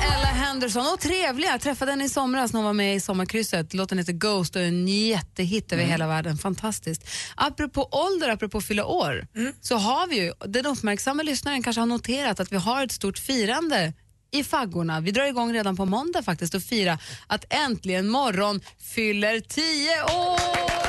Ella 0.56 0.62
Henderson 0.62 0.92
och 0.94 1.00
trevliga. 1.00 1.50
Jag 1.50 1.60
träffade 1.60 1.92
henne 1.92 2.04
i 2.04 2.08
somras 2.08 2.52
när 2.52 2.58
hon 2.58 2.64
var 2.64 2.72
med 2.72 2.96
i 2.96 3.00
Sommarkrysset. 3.00 3.74
Låten 3.74 3.98
heter 3.98 4.12
Ghost 4.12 4.56
och 4.56 4.62
är 4.62 4.66
en 4.66 4.88
jättehit 4.88 5.72
över 5.72 5.84
hela 5.84 6.06
världen. 6.06 6.38
Fantastiskt. 6.38 7.08
Apropå 7.34 7.88
ålder, 7.90 8.28
apropå 8.28 8.60
fylla 8.60 8.84
år, 8.84 9.26
så 9.60 9.76
har 9.76 10.06
vi 10.06 10.16
ju, 10.16 10.32
den 10.46 10.66
uppmärksamma 10.66 11.22
lyssnaren 11.22 11.62
kanske 11.62 11.80
har 11.80 11.86
noterat 11.86 12.40
att 12.40 12.52
vi 12.52 12.56
har 12.56 12.84
ett 12.84 12.92
stort 12.92 13.18
firande 13.18 13.92
i 14.32 14.44
faggorna. 14.44 15.00
Vi 15.00 15.10
drar 15.10 15.24
igång 15.24 15.52
redan 15.52 15.76
på 15.76 15.84
måndag 15.84 16.22
faktiskt 16.22 16.54
och 16.54 16.62
fira 16.62 16.98
att 17.26 17.44
Äntligen 17.50 18.08
morgon 18.08 18.60
fyller 18.94 19.40
10 19.40 20.02
år! 20.02 20.86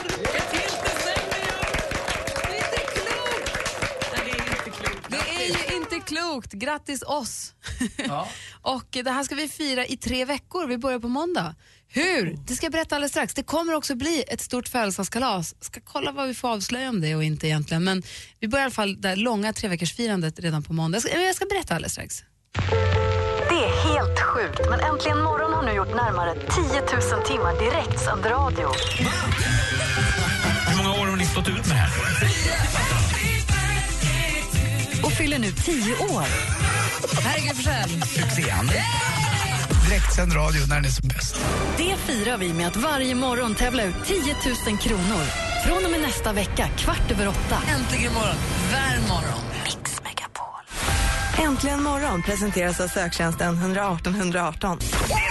Det 5.10 5.18
är 5.18 5.72
ju 5.72 5.78
inte 5.78 5.97
klokt. 6.08 6.54
Grattis 6.54 7.04
oss! 7.04 7.54
Ja. 8.08 8.28
och 8.62 8.88
det 8.92 9.12
här 9.12 9.24
ska 9.24 9.36
vi 9.36 9.48
fira 9.48 9.86
i 9.86 9.98
tre 9.98 10.26
veckor. 10.26 10.68
Vi 10.68 10.78
börjar 10.78 11.00
på 11.00 11.08
måndag. 11.08 11.56
Hur? 11.90 12.38
Det 12.48 12.56
ska 12.56 12.66
jag 12.66 12.72
berätta 12.72 12.96
alldeles 12.96 13.12
strax. 13.12 13.34
Det 13.34 13.44
kommer 13.44 13.74
också 13.74 13.96
bli 13.96 14.24
ett 14.28 14.42
stort 14.42 14.68
födelsedagskalas. 14.68 15.56
Ska 15.60 15.80
kolla 15.84 16.12
vad 16.12 16.28
vi 16.28 16.34
får 16.34 16.50
avslöja 16.50 16.90
om 16.90 17.02
det 17.02 17.16
och 17.16 17.24
inte 17.24 17.48
egentligen. 17.48 17.84
Men 17.84 18.04
vi 18.40 18.48
börjar 18.48 18.64
i 18.64 18.66
alla 18.66 18.72
fall 18.72 19.02
det 19.02 19.16
långa 19.16 19.54
treveckorsfirandet 19.54 20.40
redan 20.40 20.64
på 20.64 20.74
måndag. 20.74 20.96
Jag 20.96 21.04
ska, 21.04 21.22
jag 21.22 21.36
ska 21.36 21.46
berätta 21.46 21.76
alldeles 21.76 21.92
strax. 21.92 22.24
Det 23.50 23.64
är 23.66 23.90
helt 23.90 24.20
sjukt, 24.20 24.62
men 24.70 24.80
Äntligen 24.80 25.24
morgon 25.24 25.54
har 25.54 25.64
nu 25.64 25.72
gjort 25.72 25.96
närmare 25.96 26.34
10 26.34 26.42
000 27.18 27.28
timmar 27.28 27.60
direktsänd 27.60 28.26
radio. 28.26 28.68
Hur 30.68 30.78
många 30.78 31.02
år 31.02 31.08
har 31.08 31.18
ni 31.18 31.26
stått 31.26 31.48
ut 31.48 31.54
med 31.56 31.64
det 31.68 31.74
här? 31.74 33.37
Fyller 35.18 35.40
nu 35.40 35.52
10 35.52 35.94
år. 35.96 36.26
Här 37.24 37.38
är 37.38 37.42
Gry 37.42 37.54
Forssell. 37.54 38.02
Succéan. 38.02 38.70
Direktsänd 39.90 40.36
radio 40.36 40.62
när 40.70 40.76
den 40.76 40.86
är 40.86 40.90
som 40.90 41.08
bäst. 41.08 41.36
Det 41.78 41.96
firar 41.98 42.38
vi 42.38 42.54
med 42.54 42.68
att 42.68 42.76
varje 42.76 43.16
morgon 43.16 43.56
tävla 43.56 43.84
ut 43.84 43.96
10 44.06 44.36
000 44.68 44.78
kronor. 44.78 45.24
Från 45.66 45.86
och 45.86 45.92
med 45.92 46.02
nästa 46.02 46.34
vecka, 46.34 46.68
kvart 46.78 47.12
över 47.12 47.28
åtta. 47.28 47.62
Äntligen 47.68 48.14
morgon. 48.14 48.36
Värm 48.72 49.02
morgon. 49.02 49.42
Mix 49.64 50.02
Megapol. 50.04 51.46
Äntligen 51.46 51.84
morgon 51.84 52.24
presenteras 52.24 52.80
av 52.80 52.88
söktjänsten 52.88 53.58
118 53.58 54.16
118. 54.16 54.80
Det 54.80 55.27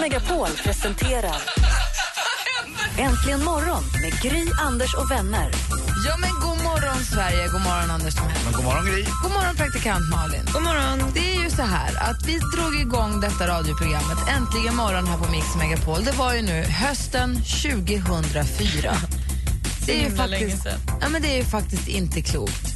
Megapol 0.00 0.48
presenterar 0.64 1.36
Äntligen 2.98 3.44
morgon 3.44 3.82
med 4.02 4.12
Gry, 4.22 4.46
Anders 4.60 4.94
och 4.94 5.10
vänner. 5.10 5.50
Ja, 6.06 6.16
men 6.16 6.30
god 6.30 6.64
morgon, 6.64 7.04
Sverige. 7.04 7.48
God 7.48 7.60
morgon, 7.60 7.90
Anders. 7.90 8.14
Men 8.44 8.52
god 8.52 8.64
morgon 8.64 8.86
Gry. 8.86 9.04
God 9.22 9.32
morgon, 9.32 9.56
praktikant 9.56 10.10
Malin. 10.10 10.40
God 10.52 10.62
morgon. 10.62 11.10
Det 11.14 11.34
är 11.34 11.42
ju 11.42 11.50
så 11.50 11.62
här 11.62 12.10
att 12.10 12.26
vi 12.26 12.38
drog 12.38 12.74
igång 12.80 13.20
detta 13.20 13.48
radioprogrammet 13.48 14.18
Äntligen 14.36 14.76
morgon 14.76 15.06
här 15.06 15.18
på 15.18 15.30
Mix 15.30 15.46
Megapol. 15.56 16.04
Det 16.04 16.12
var 16.12 16.34
ju 16.34 16.42
nu 16.42 16.62
hösten 16.62 17.34
2004. 17.34 18.96
Det 19.86 20.00
är 20.00 20.10
ju 20.10 20.16
faktiskt, 20.16 20.66
ja, 21.00 21.08
men 21.08 21.22
det 21.22 21.28
är 21.28 21.36
ju 21.36 21.44
faktiskt 21.44 21.88
inte 21.88 22.22
klokt. 22.22 22.69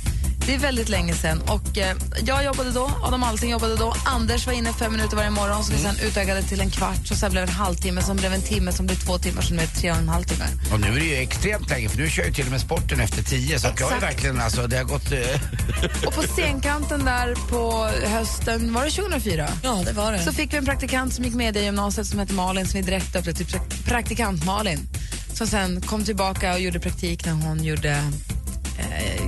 Det 0.46 0.54
är 0.54 0.58
väldigt 0.58 0.88
länge 0.88 1.14
sedan. 1.14 1.40
Och, 1.40 1.78
eh, 1.78 1.96
jag 2.26 2.44
jobbade 2.44 2.70
då, 2.70 2.90
Adam 3.02 3.22
Alsing 3.22 3.50
jobbade 3.50 3.76
då. 3.76 3.94
Anders 4.04 4.46
var 4.46 4.52
inne 4.52 4.72
fem 4.72 4.92
minuter 4.92 5.16
varje 5.16 5.30
morgon 5.30 5.64
som 5.64 5.74
vi 5.76 5.82
sen 5.82 5.96
utökade 6.02 6.42
till 6.42 6.60
en 6.60 6.70
kvart. 6.70 7.06
Så 7.06 7.14
sen 7.14 7.30
blev 7.30 7.46
det 7.46 7.52
en 7.52 7.56
halvtimme, 7.58 8.02
som 8.02 8.16
blev 8.16 8.32
en 8.32 8.42
timme, 8.42 8.72
som 8.72 8.86
blev 8.86 8.96
två 8.96 9.18
timmar, 9.18 9.42
som 9.42 9.56
blev 9.56 9.66
tre 9.66 9.90
och 9.90 9.96
en 9.96 10.08
halv 10.08 10.24
timme. 10.24 10.44
Och 10.72 10.80
nu 10.80 10.86
är 10.86 10.92
det 11.00 11.04
ju 11.04 11.14
extremt 11.16 11.70
länge 11.70 11.88
för 11.88 11.98
du 11.98 12.10
kör 12.10 12.24
ju 12.24 12.32
till 12.32 12.44
och 12.44 12.50
med 12.50 12.60
sporten 12.60 13.00
efter 13.00 13.22
tio 13.22 13.58
så 13.60 13.68
jag 13.78 13.92
är 13.92 14.00
verkligen 14.00 14.40
alltså, 14.40 14.66
det 14.66 14.76
har 14.76 14.84
gått... 14.84 15.12
Eh, 15.12 16.06
Och 16.06 16.14
på 16.14 16.22
scenkanten 16.22 17.04
där 17.04 17.34
på 17.50 17.90
hösten, 18.08 18.72
var 18.74 18.84
det 18.84 18.90
2004? 18.90 19.48
Ja, 19.62 19.82
det 19.86 19.92
var 19.92 20.12
det. 20.12 20.18
Så 20.22 20.32
fick 20.32 20.52
vi 20.52 20.56
en 20.56 20.64
praktikant 20.64 21.14
som 21.14 21.24
gick 21.24 21.34
med 21.34 21.56
i 21.56 21.64
gymnasiet 21.64 22.06
som 22.06 22.18
hette 22.18 22.32
Malin 22.32 22.66
som 22.68 22.80
vi 22.80 22.86
direkt 22.86 23.12
döpte 23.12 23.32
till 23.32 23.46
prak- 23.46 23.84
praktikant 23.84 24.44
Malin. 24.44 24.88
Som 25.34 25.46
sen 25.46 25.80
kom 25.80 26.04
tillbaka 26.04 26.52
och 26.54 26.60
gjorde 26.60 26.80
praktik 26.80 27.24
när 27.26 27.32
hon 27.32 27.64
gjorde, 27.64 28.02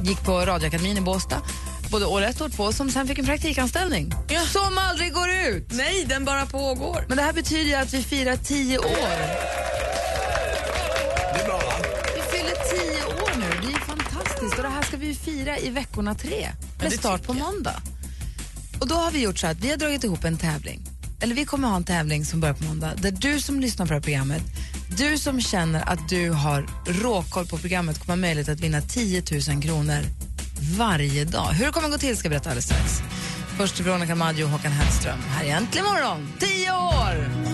gick 0.03 0.25
på 0.25 0.41
Radioakademin 0.41 0.97
i 0.97 1.01
Båstad. 1.01 1.43
Både 1.91 2.07
år 2.07 2.23
ett 2.23 2.41
och 2.41 2.47
år 2.47 2.51
två, 2.51 2.73
som 2.73 2.91
sen 2.91 3.09
fick 3.09 3.19
en 3.19 3.27
praktikanställning. 3.27 4.13
Som 4.53 4.79
aldrig 4.79 5.13
går 5.13 5.29
ut! 5.31 5.73
Nej, 5.73 6.05
den 6.09 6.25
bara 6.25 6.47
pågår. 6.47 7.05
Men 7.09 7.17
det 7.17 7.23
här 7.23 7.33
betyder 7.33 7.65
ju 7.65 7.75
att 7.75 7.95
vi 7.95 8.03
firar 8.03 8.37
tio 8.37 8.79
år. 8.79 9.17
det 11.35 11.41
är 11.41 11.45
bra 11.45 11.57
va? 11.57 11.75
Vi 12.17 12.39
fyller 12.39 12.55
tio 12.71 13.05
år 13.05 13.37
nu. 13.37 13.61
Det 13.61 13.67
är 13.67 13.71
ju 13.71 13.79
fantastiskt. 13.79 14.57
Och 14.57 14.63
det 14.63 14.69
här 14.69 14.83
ska 14.83 14.97
vi 14.97 15.07
ju 15.07 15.15
fira 15.15 15.59
i 15.59 15.71
veckorna 15.71 16.15
tre. 16.15 16.49
Med 16.79 16.91
det 16.91 16.99
start 16.99 17.23
på 17.23 17.33
måndag. 17.33 17.83
Och 18.81 18.89
då 18.89 18.95
har 18.95 19.11
vi 19.11 19.21
gjort 19.23 19.39
så 19.39 19.47
att 19.47 19.61
vi 19.61 19.71
har 19.71 19.77
dragit 19.77 20.05
ihop 20.05 20.25
en 20.25 20.37
tävling. 20.37 20.83
Eller 21.21 21.35
vi 21.35 21.45
kommer 21.45 21.69
ha 21.69 21.77
en 21.77 21.85
tävling 21.85 22.25
som 22.25 22.41
börjar 22.41 22.55
på 22.55 22.65
måndag. 22.65 22.93
Där 22.97 23.11
du 23.11 23.41
som 23.41 23.61
lyssnar 23.61 23.87
på 23.87 23.91
det 23.91 23.95
här 23.95 24.03
programmet, 24.03 24.43
du 24.89 25.19
som 25.19 25.41
känner 25.41 25.89
att 25.89 26.09
du 26.09 26.31
har 26.31 26.67
råkoll 26.87 27.47
på 27.47 27.59
programmet 27.59 27.99
kommer 27.99 28.17
ha 28.17 28.21
möjlighet 28.21 28.49
att 28.49 28.61
vinna 28.61 28.81
10 28.81 29.23
000 29.49 29.63
kronor 29.63 30.03
varje 30.79 31.25
dag. 31.25 31.49
Hur 31.53 31.67
det 31.67 31.73
kommer 31.73 31.89
gå 31.89 31.99
till 31.99 32.17
ska 32.17 32.27
jag 32.27 32.31
berätta 32.31 32.49
alldeles 32.49 32.65
strax. 32.65 33.03
Först 33.57 33.77
till 33.77 33.85
Veronica 33.85 34.15
Maggio 34.15 34.45
och 34.45 34.51
Håkan 34.51 34.73
Hellström. 34.73 35.19
Här 35.29 35.45
är 35.45 35.57
Äntligen 35.57 35.87
morgon, 35.87 36.33
10 36.39 36.73
år! 36.73 37.47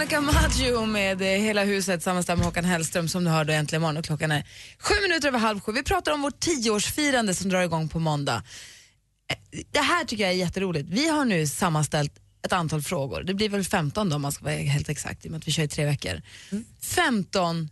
Veronica 0.00 0.20
Maggio 0.20 0.86
med 0.86 1.22
eh, 1.22 1.26
Hela 1.26 1.64
huset 1.64 2.02
sammanställd 2.02 2.38
med 2.38 2.46
Håkan 2.46 2.64
Hellström 2.64 3.08
som 3.08 3.24
du 3.24 3.30
hörde 3.30 3.54
äntligen 3.54 3.82
morgon 3.82 3.96
och 3.96 4.04
klockan 4.04 4.32
är 4.32 4.46
sju 4.78 4.94
minuter 5.02 5.28
över 5.28 5.38
halv 5.38 5.60
sju. 5.60 5.72
Vi 5.72 5.82
pratar 5.82 6.12
om 6.12 6.22
vårt 6.22 6.40
tioårsfirande 6.40 7.34
som 7.34 7.48
drar 7.48 7.62
igång 7.62 7.88
på 7.88 7.98
måndag. 7.98 8.42
Eh, 9.30 9.60
Det 9.70 9.80
här 9.80 10.04
tycker 10.04 10.24
jag 10.24 10.32
är 10.32 10.36
jätteroligt. 10.36 10.88
Vi 10.88 11.08
har 11.08 11.24
nu 11.24 11.46
sammanställt 11.46 12.12
ett 12.46 12.52
antal 12.52 12.82
frågor. 12.82 13.22
Det 13.22 13.34
blir 13.34 13.48
väl 13.48 13.64
15 13.64 14.08
då 14.08 14.16
om 14.16 14.22
man 14.22 14.32
ska 14.32 14.44
vara 14.44 14.54
helt 14.54 14.88
exakt 14.88 15.24
i 15.24 15.28
och 15.28 15.32
med 15.32 15.38
att 15.38 15.48
vi 15.48 15.52
kör 15.52 15.62
i 15.62 15.68
tre 15.68 15.84
veckor. 15.84 16.22
15 16.82 17.68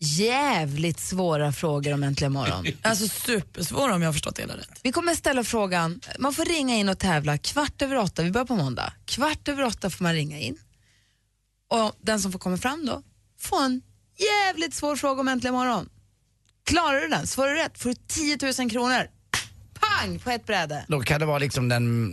jävligt 0.00 1.00
svåra 1.00 1.52
frågor 1.52 1.94
om 1.94 2.02
Äntligen 2.02 2.32
morgon. 2.32 2.66
Alltså 2.82 3.08
supersvåra 3.08 3.94
om 3.94 4.02
jag 4.02 4.08
har 4.08 4.12
förstått 4.12 4.36
det 4.36 4.42
hela 4.42 4.56
rätt. 4.56 4.80
Vi 4.82 4.92
kommer 4.92 5.14
ställa 5.14 5.44
frågan, 5.44 6.00
man 6.18 6.34
får 6.34 6.44
ringa 6.44 6.76
in 6.76 6.88
och 6.88 6.98
tävla 6.98 7.38
kvart 7.38 7.82
över 7.82 7.96
åtta, 7.98 8.22
vi 8.22 8.30
börjar 8.30 8.46
på 8.46 8.56
måndag. 8.56 8.92
Kvart 9.04 9.48
över 9.48 9.62
åtta 9.62 9.90
får 9.90 10.02
man 10.02 10.12
ringa 10.12 10.38
in. 10.38 10.58
Och 11.74 11.92
den 12.02 12.20
som 12.20 12.32
får 12.32 12.38
komma 12.38 12.56
fram 12.56 12.86
då 12.86 13.02
får 13.40 13.62
en 13.64 13.82
jävligt 14.18 14.74
svår 14.74 14.96
fråga 14.96 15.20
om 15.20 15.28
Äntligen 15.28 15.54
morgon. 15.54 15.88
Klarar 16.66 17.00
du 17.00 17.08
den, 17.08 17.26
svarar 17.26 17.50
du 17.54 17.56
rätt 17.62 17.78
får 17.78 17.88
du 17.88 17.94
10 18.08 18.38
000 18.58 18.70
kronor. 18.70 19.06
Pang 19.80 20.18
på 20.18 20.30
ett 20.30 20.46
bräde. 20.46 20.84
Då 20.88 21.00
kan 21.00 21.20
det 21.20 21.26
vara 21.26 21.38
liksom 21.38 21.68
den 21.68 22.10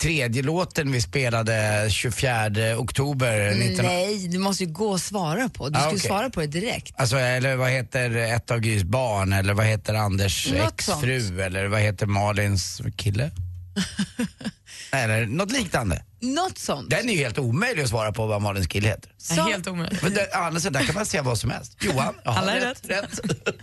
tredje 0.00 0.42
låten 0.42 0.92
vi 0.92 1.00
spelade 1.00 1.86
24 1.90 2.78
oktober 2.78 3.54
19... 3.54 3.84
Nej, 3.86 4.28
du 4.28 4.38
måste 4.38 4.64
ju 4.64 4.72
gå 4.72 4.88
och 4.88 5.00
svara 5.00 5.48
på. 5.48 5.68
Du 5.68 5.78
Ah, 5.78 5.80
ska 5.80 5.90
ju 5.90 5.96
okej. 5.96 6.08
svara 6.08 6.30
på 6.30 6.40
det 6.40 6.46
direkt. 6.46 6.94
Alltså, 6.96 7.16
eller 7.16 7.56
vad 7.56 7.70
heter 7.70 8.10
ett 8.16 8.50
av 8.50 8.58
Grys 8.60 8.82
barn 8.84 9.32
eller 9.32 9.54
vad 9.54 9.66
heter 9.66 9.94
Anders 9.94 10.52
Något 10.52 10.72
exfru 10.72 11.40
eller 11.42 11.66
vad 11.66 11.80
heter 11.80 12.06
Malins 12.06 12.80
kille? 12.96 13.30
eller 14.90 15.26
något 15.26 15.52
liknande. 15.52 16.04
Något 16.20 16.58
sånt. 16.58 16.90
Den 16.90 17.08
är 17.08 17.12
ju 17.12 17.18
helt 17.18 17.38
omöjlig 17.38 17.82
att 17.82 17.88
svara 17.88 18.12
på 18.12 18.26
vad 18.26 18.42
Malins 18.42 18.66
kille 18.66 18.88
heter. 18.88 19.12
Så- 19.18 19.34
Helt 19.34 19.66
omöjligt. 19.66 20.02
Men 20.02 20.14
det, 20.14 20.30
annars, 20.34 20.62
där 20.62 20.84
kan 20.84 20.94
man 20.94 21.06
säga 21.06 21.22
vad 21.22 21.38
som 21.38 21.50
helst. 21.50 21.76
Johan, 21.80 22.14
ja, 22.24 22.30
Alla 22.38 22.52
är 22.56 22.60
rätt. 22.60 22.90
rätt. 22.90 23.20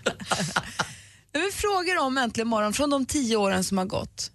Men 1.34 1.52
frågor 1.54 2.00
om 2.00 2.18
Äntligen 2.18 2.48
morgon 2.48 2.74
från 2.74 2.90
de 2.90 3.06
tio 3.06 3.36
åren 3.36 3.64
som 3.64 3.78
har 3.78 3.86
gått. 3.86 4.32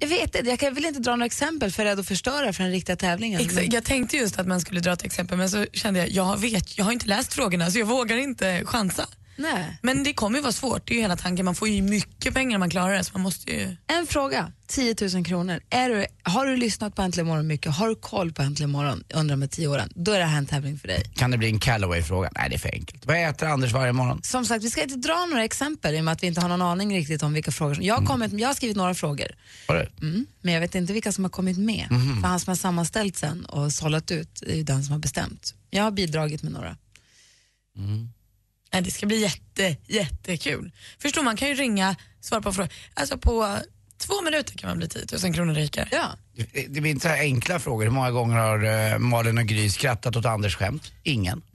Jag 0.00 0.08
vet 0.08 0.34
inte, 0.34 0.56
jag 0.64 0.70
vill 0.70 0.84
inte 0.84 1.00
dra 1.00 1.10
några 1.10 1.26
exempel 1.26 1.72
för 1.72 1.82
jag 1.82 1.86
är 1.86 1.90
rädd 1.96 2.00
att 2.00 2.06
förstöra 2.08 2.52
för 2.52 2.62
den 2.62 2.72
riktiga 2.72 2.96
tävlingen. 2.96 3.40
Exakt, 3.40 3.54
Men- 3.54 3.70
jag 3.70 3.84
tänkte 3.84 4.16
just 4.16 4.38
att 4.38 4.46
man 4.46 4.60
skulle 4.60 4.80
dra 4.80 4.92
ett 4.92 5.04
exempel 5.04 5.38
men 5.38 5.50
så 5.50 5.66
kände 5.72 6.00
jag, 6.00 6.08
jag 6.10 6.36
vet, 6.40 6.78
jag 6.78 6.84
har 6.84 6.92
inte 6.92 7.06
läst 7.06 7.32
frågorna 7.34 7.70
så 7.70 7.78
jag 7.78 7.86
vågar 7.86 8.16
inte 8.16 8.62
chansa. 8.64 9.06
Nej. 9.38 9.78
Men 9.82 10.02
det 10.02 10.12
kommer 10.12 10.38
ju 10.38 10.42
vara 10.42 10.52
svårt, 10.52 10.88
det 10.88 10.92
är 10.92 10.96
ju 10.96 11.00
hela 11.02 11.16
tanken. 11.16 11.44
Man 11.44 11.54
får 11.54 11.68
ju 11.68 11.82
mycket 11.82 12.34
pengar 12.34 12.50
när 12.50 12.58
man 12.58 12.70
klarar 12.70 12.94
det 12.94 13.04
så 13.04 13.12
man 13.12 13.22
måste 13.22 13.50
ju... 13.50 13.76
En 13.86 14.06
fråga, 14.06 14.52
10 14.66 14.94
000 15.14 15.24
kronor. 15.24 15.60
Är 15.70 15.88
du, 15.88 16.06
har 16.22 16.46
du 16.46 16.56
lyssnat 16.56 16.94
på 16.94 17.02
Äntligen 17.02 17.26
morgon 17.26 17.46
mycket, 17.46 17.74
har 17.74 17.88
du 17.88 17.94
koll 17.94 18.32
på 18.32 18.42
Äntligen 18.42 18.70
morgon 18.70 19.04
under 19.14 19.32
de 19.32 19.42
här 19.42 19.48
tio 19.48 19.68
åren, 19.68 19.92
då 19.94 20.12
är 20.12 20.18
det 20.18 20.24
här 20.24 20.38
en 20.38 20.46
tävling 20.46 20.78
för 20.78 20.88
dig. 20.88 21.10
Kan 21.14 21.30
det 21.30 21.38
bli 21.38 21.48
en 21.48 21.60
Callaway-fråga? 21.60 22.30
Nej, 22.34 22.48
det 22.48 22.56
är 22.56 22.58
för 22.58 22.74
enkelt. 22.74 23.06
Vad 23.06 23.28
äter 23.28 23.48
Anders 23.48 23.72
varje 23.72 23.92
morgon? 23.92 24.22
Som 24.22 24.46
sagt, 24.46 24.64
vi 24.64 24.70
ska 24.70 24.82
inte 24.82 24.96
dra 24.96 25.26
några 25.30 25.44
exempel 25.44 25.94
i 25.94 26.00
och 26.00 26.04
med 26.04 26.12
att 26.12 26.22
vi 26.22 26.26
inte 26.26 26.40
har 26.40 26.48
någon 26.48 26.62
aning 26.62 26.96
riktigt 26.96 27.22
om 27.22 27.32
vilka 27.32 27.52
frågor 27.52 27.74
som... 27.74 27.84
Jag 27.84 27.94
har, 27.94 28.06
kommit, 28.06 28.32
jag 28.32 28.48
har 28.48 28.54
skrivit 28.54 28.76
några 28.76 28.94
frågor, 28.94 29.28
det? 29.66 29.88
mm, 30.00 30.26
men 30.40 30.54
jag 30.54 30.60
vet 30.60 30.74
inte 30.74 30.92
vilka 30.92 31.12
som 31.12 31.24
har 31.24 31.30
kommit 31.30 31.58
med. 31.58 31.86
För 32.22 32.28
han 32.28 32.40
som 32.40 32.50
har 32.50 32.56
sammanställt 32.56 33.16
sen 33.16 33.44
och 33.44 33.72
sållat 33.72 34.10
ut 34.10 34.42
är 34.42 34.54
ju 34.54 34.62
den 34.62 34.84
som 34.84 34.92
har 34.92 34.98
bestämt. 34.98 35.54
Jag 35.70 35.82
har 35.82 35.90
bidragit 35.90 36.42
med 36.42 36.52
några. 36.52 36.76
Nej, 38.72 38.82
det 38.82 38.90
ska 38.90 39.06
bli 39.06 39.20
jätte, 39.22 39.76
jättekul. 39.86 40.72
Förstår 40.98 41.22
man 41.22 41.36
kan 41.36 41.48
ju 41.48 41.54
ringa, 41.54 41.96
svara 42.20 42.42
på 42.42 42.52
frågor. 42.52 42.72
Alltså 42.94 43.18
på 43.18 43.56
två 43.98 44.22
minuter 44.22 44.58
kan 44.58 44.68
man 44.68 44.78
bli 44.78 44.88
10 44.88 45.04
000 45.24 45.34
kronor 45.34 45.54
rikare. 45.54 45.88
Ja. 45.92 46.06
Det 46.34 46.66
det 46.68 46.80
blir 46.80 46.90
inte 46.90 47.02
så 47.02 47.08
här 47.08 47.18
enkla 47.20 47.58
frågor. 47.58 47.84
Hur 47.84 47.90
många 47.90 48.10
gånger 48.10 48.36
har 48.36 48.64
uh, 48.92 48.98
Malin 48.98 49.38
och 49.38 49.44
Gry 49.46 49.70
skrattat 49.70 50.16
åt 50.16 50.24
Anders 50.26 50.56
skämt? 50.56 50.92
Ingen. 51.02 51.42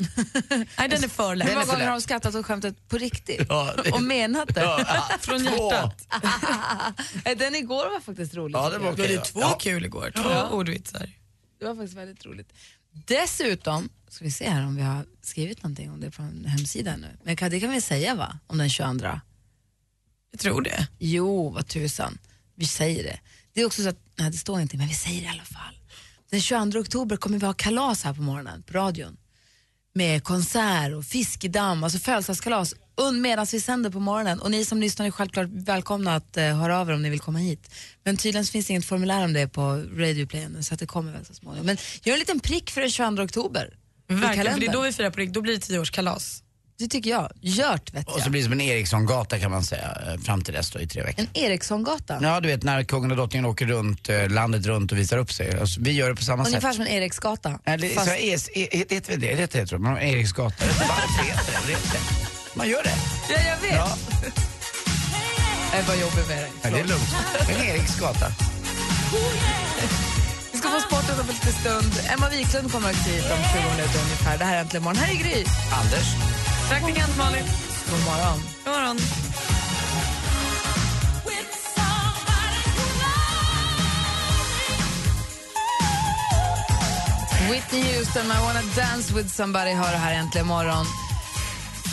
Nej, 0.77 0.89
den 0.89 1.03
är 1.03 1.07
för 1.07 1.35
lätt. 1.35 1.49
Hur 1.49 1.53
många 1.53 1.65
gånger 1.65 1.85
har 1.85 1.91
de 1.91 2.01
skrattat 2.01 2.35
och 2.35 2.45
skämtat 2.45 2.89
på 2.89 2.97
riktigt? 2.97 3.45
Ja, 3.49 3.73
det- 3.83 3.91
Och 3.91 4.03
menat 4.03 4.55
det? 4.55 4.61
Ja, 4.61 5.09
Från 5.19 5.45
två. 5.45 5.71
hjärtat. 5.71 6.07
Den 7.37 7.55
igår 7.55 7.89
var 7.93 7.99
faktiskt 7.99 8.33
rolig. 8.35 8.55
Ja, 8.55 8.69
det 8.69 8.77
var 8.77 8.91
okej. 8.91 9.07
det 9.07 9.23
två 9.23 9.39
Ja. 9.39 9.57
kul 9.61 9.85
igår, 9.85 10.11
två 10.15 10.29
Ja. 10.29 10.49
ordvitsar. 10.49 11.09
Det 11.59 11.65
var 11.65 11.75
faktiskt 11.75 11.97
väldigt 11.97 12.25
roligt. 12.25 12.53
Dessutom, 12.93 13.89
ska 14.07 14.25
vi 14.25 14.31
se 14.31 14.49
här 14.49 14.65
om 14.65 14.75
vi 14.75 14.81
har 14.81 15.05
skrivit 15.21 15.63
någonting 15.63 15.91
om 15.91 15.99
det 15.99 16.11
på 16.11 16.21
en 16.21 16.45
hemsida 16.45 16.97
nu. 16.97 17.17
Men 17.23 17.35
det 17.49 17.59
kan 17.59 17.71
vi 17.71 17.81
säga 17.81 18.15
va? 18.15 18.39
Om 18.47 18.57
den 18.57 18.69
22. 18.69 19.19
Jag 20.31 20.39
tror 20.39 20.61
det. 20.61 20.87
Jo, 20.99 21.49
vad 21.49 21.67
tusan. 21.67 22.17
Vi 22.55 22.65
säger 22.65 23.03
det. 23.03 23.19
Det 23.53 23.61
är 23.61 23.65
också 23.65 23.83
så 23.83 23.89
att, 23.89 23.99
nej 24.15 24.31
det 24.31 24.37
står 24.37 24.61
inte, 24.61 24.77
men 24.77 24.87
vi 24.87 24.93
säger 24.93 25.21
det 25.21 25.27
i 25.27 25.29
alla 25.29 25.43
fall. 25.43 25.79
Den 26.29 26.41
22 26.41 26.79
oktober 26.79 27.17
kommer 27.17 27.39
vi 27.39 27.45
ha 27.45 27.53
kalas 27.53 28.03
här 28.03 28.13
på 28.13 28.21
morgonen 28.21 28.63
på 28.63 28.73
radion. 28.73 29.17
Med 29.93 30.23
konsert 30.23 30.93
och 30.93 31.05
fiskedamm, 31.05 31.83
alltså 31.83 31.99
födelsedagskalas 31.99 32.75
medan 33.13 33.45
vi 33.51 33.59
sänder 33.61 33.89
på 33.89 33.99
morgonen. 33.99 34.39
Och 34.39 34.51
ni 34.51 34.65
som 34.65 34.79
lyssnar 34.79 35.05
är 35.05 35.11
självklart 35.11 35.47
välkomna 35.51 36.15
att 36.15 36.37
eh, 36.37 36.57
höra 36.57 36.79
av 36.79 36.89
er 36.89 36.93
om 36.93 37.01
ni 37.01 37.09
vill 37.09 37.19
komma 37.19 37.39
hit. 37.39 37.69
Men 38.03 38.17
tydligen 38.17 38.45
finns 38.45 38.65
det 38.67 38.71
inget 38.73 38.85
formulär 38.85 39.23
om 39.23 39.33
det 39.33 39.47
på 39.47 39.83
radioplayen 39.97 40.63
så 40.63 40.73
att 40.73 40.79
det 40.79 40.85
kommer 40.87 41.11
väl 41.11 41.25
så 41.25 41.33
småningom. 41.33 41.65
Men 41.65 41.77
gör 42.03 42.13
en 42.13 42.19
liten 42.19 42.39
prick 42.39 42.71
för 42.71 42.81
den 42.81 42.89
22 42.91 43.23
oktober. 43.23 43.73
Verkligen, 44.07 44.53
för 44.53 44.59
det 44.59 44.65
är 44.65 44.73
då 44.73 44.81
vi 44.81 44.91
firar 44.91 45.09
på 45.09 45.17
riktigt. 45.19 45.33
Då 45.33 45.41
blir 45.41 45.53
det 45.53 45.59
tioårskalas. 45.59 46.39
Det 46.77 46.87
tycker 46.87 47.09
jag. 47.09 47.31
Gjort 47.41 47.93
vet 47.93 48.07
Och 48.07 48.13
så 48.13 48.19
jag. 48.19 48.31
blir 48.31 48.41
det 48.41 48.43
som 48.43 48.53
en 48.53 48.61
Erikssongata 48.61 49.39
kan 49.39 49.51
man 49.51 49.63
säga 49.63 49.97
eh, 50.07 50.19
fram 50.21 50.41
till 50.41 50.53
dess 50.53 50.71
då 50.71 50.79
i 50.79 50.87
tre 50.87 51.03
veckor. 51.03 51.25
En 51.33 51.43
Erikssongata. 51.43 52.19
Ja, 52.21 52.39
du 52.39 52.47
vet 52.47 52.63
när 52.63 52.83
kungen 52.83 53.11
och 53.11 53.17
drottningen 53.17 53.45
åker 53.45 53.65
runt 53.65 54.09
eh, 54.09 54.29
landet 54.29 54.65
runt 54.65 54.91
och 54.91 54.97
visar 54.97 55.17
upp 55.17 55.31
sig. 55.31 55.59
Alltså, 55.59 55.81
vi 55.81 55.91
gör 55.91 56.09
det 56.09 56.15
på 56.15 56.23
samma 56.23 56.45
Ungefär 56.45 56.69
sätt. 56.69 56.75
som 56.75 56.85
en 56.85 56.91
Eriksgata. 56.91 57.59
Eller, 57.65 57.89
Fast- 57.89 58.07
så, 58.07 58.13
es, 58.15 58.49
e, 58.53 58.85
heter 58.89 59.11
det 59.17 59.27
det? 59.27 59.35
Heter 59.35 59.59
det 59.61 59.67
tror 59.67 59.81
jag? 59.85 59.93
Men 59.93 60.03
Eriksgata. 60.03 60.65
Varför 60.65 61.23
heter 61.23 61.67
det? 61.67 61.73
det? 61.73 62.22
Man 62.55 62.69
gör 62.69 62.83
det. 62.83 62.95
Ja, 63.29 63.35
jag 63.49 63.57
vet. 63.57 63.75
Ja, 63.75 63.87
Jag 65.73 65.83
var 65.83 65.95
jobbig 65.95 66.27
med 66.27 66.37
dig. 66.37 66.51
ja, 66.61 66.69
det 66.69 66.79
är 66.79 66.83
lugnt. 66.83 67.09
En 67.49 67.61
Eriksgata. 67.61 68.27
Vi 70.51 70.57
ska 70.57 70.69
få 70.69 70.79
sporten 70.79 71.13
om 71.19 71.29
en 71.29 71.35
liten 71.35 71.53
stund. 71.53 71.93
Emma 72.13 72.29
Wiklund 72.29 72.71
kommer 72.71 72.89
att 72.89 72.95
hit 72.95 73.23
om 73.31 73.37
20 73.53 73.71
minuter 73.75 73.99
ungefär. 74.03 74.37
Det 74.37 74.45
här 74.45 74.55
är 74.57 74.61
Äntligen 74.61 74.83
morgon. 74.83 74.97
Här 74.97 75.11
är 75.13 75.17
Gry. 75.17 75.45
Anders. 75.83 76.07
Praktikant 76.69 77.17
Malin. 77.17 77.45
God 77.89 78.03
morgon. 78.05 78.39
God 78.65 78.73
morgon. 78.73 78.99
Whitney 87.49 87.81
Houston, 87.93 88.25
I 88.31 88.39
wanna 88.41 88.63
dance 88.75 89.11
with 89.11 89.27
somebody 89.29 89.71
hör 89.71 89.91
det 89.91 89.97
här 89.97 90.13
äntligen 90.13 90.47
morgon. 90.47 90.85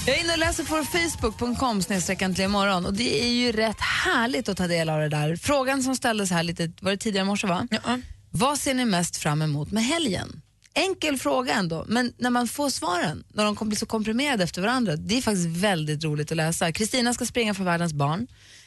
Jag 0.06 0.16
är 0.16 0.20
inne 0.20 0.32
och 0.32 0.38
läser 0.38 0.64
på 0.64 0.84
facebook.com 0.84 1.82
äntligen 2.20 2.50
morgon 2.50 2.86
och 2.86 2.94
det 2.94 3.24
är 3.24 3.28
ju 3.28 3.52
rätt 3.52 3.80
härligt 3.80 4.48
att 4.48 4.56
ta 4.56 4.66
del 4.66 4.88
av 4.88 5.00
det 5.00 5.08
där. 5.08 5.36
Frågan 5.36 5.82
som 5.82 5.96
ställdes 5.96 6.30
här 6.30 6.42
lite, 6.42 6.72
var 6.80 6.90
det 6.90 6.96
tidigare 6.96 7.24
i 7.24 7.26
morse 7.26 7.46
va? 7.46 7.68
Ja. 7.70 8.00
Vad 8.30 8.58
ser 8.58 8.74
ni 8.74 8.84
mest 8.84 9.16
fram 9.16 9.42
emot 9.42 9.70
med 9.70 9.84
helgen? 9.84 10.42
Enkel 10.74 11.18
fråga 11.18 11.54
ändå, 11.54 11.84
men 11.88 12.12
när 12.18 12.30
man 12.30 12.48
får 12.48 12.70
svaren, 12.70 13.24
när 13.28 13.44
de 13.44 13.56
kommer 13.56 13.68
bli 13.68 13.76
så 13.76 13.86
komprimerade 13.86 14.44
efter 14.44 14.62
varandra, 14.62 14.96
det 14.96 15.18
är 15.18 15.22
faktiskt 15.22 15.48
väldigt 15.48 16.04
roligt 16.04 16.30
att 16.30 16.36
läsa. 16.36 16.72
Kristina 16.72 17.14
ska 17.14 17.26
springa 17.26 17.54
för 17.54 17.64
världens 17.64 17.92
barn. 17.92 18.26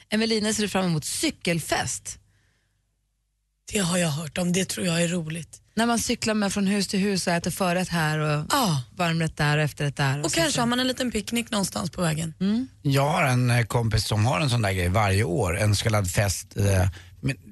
Emelina 0.10 0.54
ser 0.54 0.68
fram 0.68 0.86
emot 0.86 1.06
cykelfest. 1.06 2.20
Det 3.74 3.80
har 3.80 3.98
jag 3.98 4.10
hört 4.10 4.38
om, 4.38 4.54
det 4.54 4.66
tror 4.66 4.86
jag 4.88 5.02
är 5.04 5.08
roligt. 5.08 5.60
När 5.76 5.86
man 5.86 6.00
cyklar 6.00 6.34
med 6.34 6.54
från 6.54 6.68
hus 6.68 6.88
till 6.88 7.00
hus 7.00 7.28
och 7.28 7.34
äter 7.34 7.52
förrätt 7.52 7.90
här 7.90 8.20
och 8.20 8.46
Ja. 8.52 8.82
varmrätt 8.96 9.38
där 9.38 9.58
och 9.58 9.64
efterrätt 9.64 9.96
där. 9.98 10.24
Och 10.26 10.32
så- 10.32 10.38
kanske 10.40 10.60
har 10.60 10.68
man 10.68 10.80
en 10.80 10.88
liten 10.88 11.12
picknick 11.12 11.52
någonstans 11.52 11.90
på 11.92 12.02
vägen. 12.02 12.34
Jag 12.82 13.10
har 13.10 13.24
en 13.24 13.50
eh, 13.50 13.66
kompis 13.66 14.06
som 14.08 14.26
har 14.26 14.40
en 14.42 14.50
sån 14.50 14.62
där 14.62 14.72
grej 14.74 14.90
varje 14.90 15.24
år, 15.24 15.58
en 15.60 15.76
så 15.76 15.84
kallad 15.84 16.12
fest. 16.12 16.58
eh, 16.58 16.88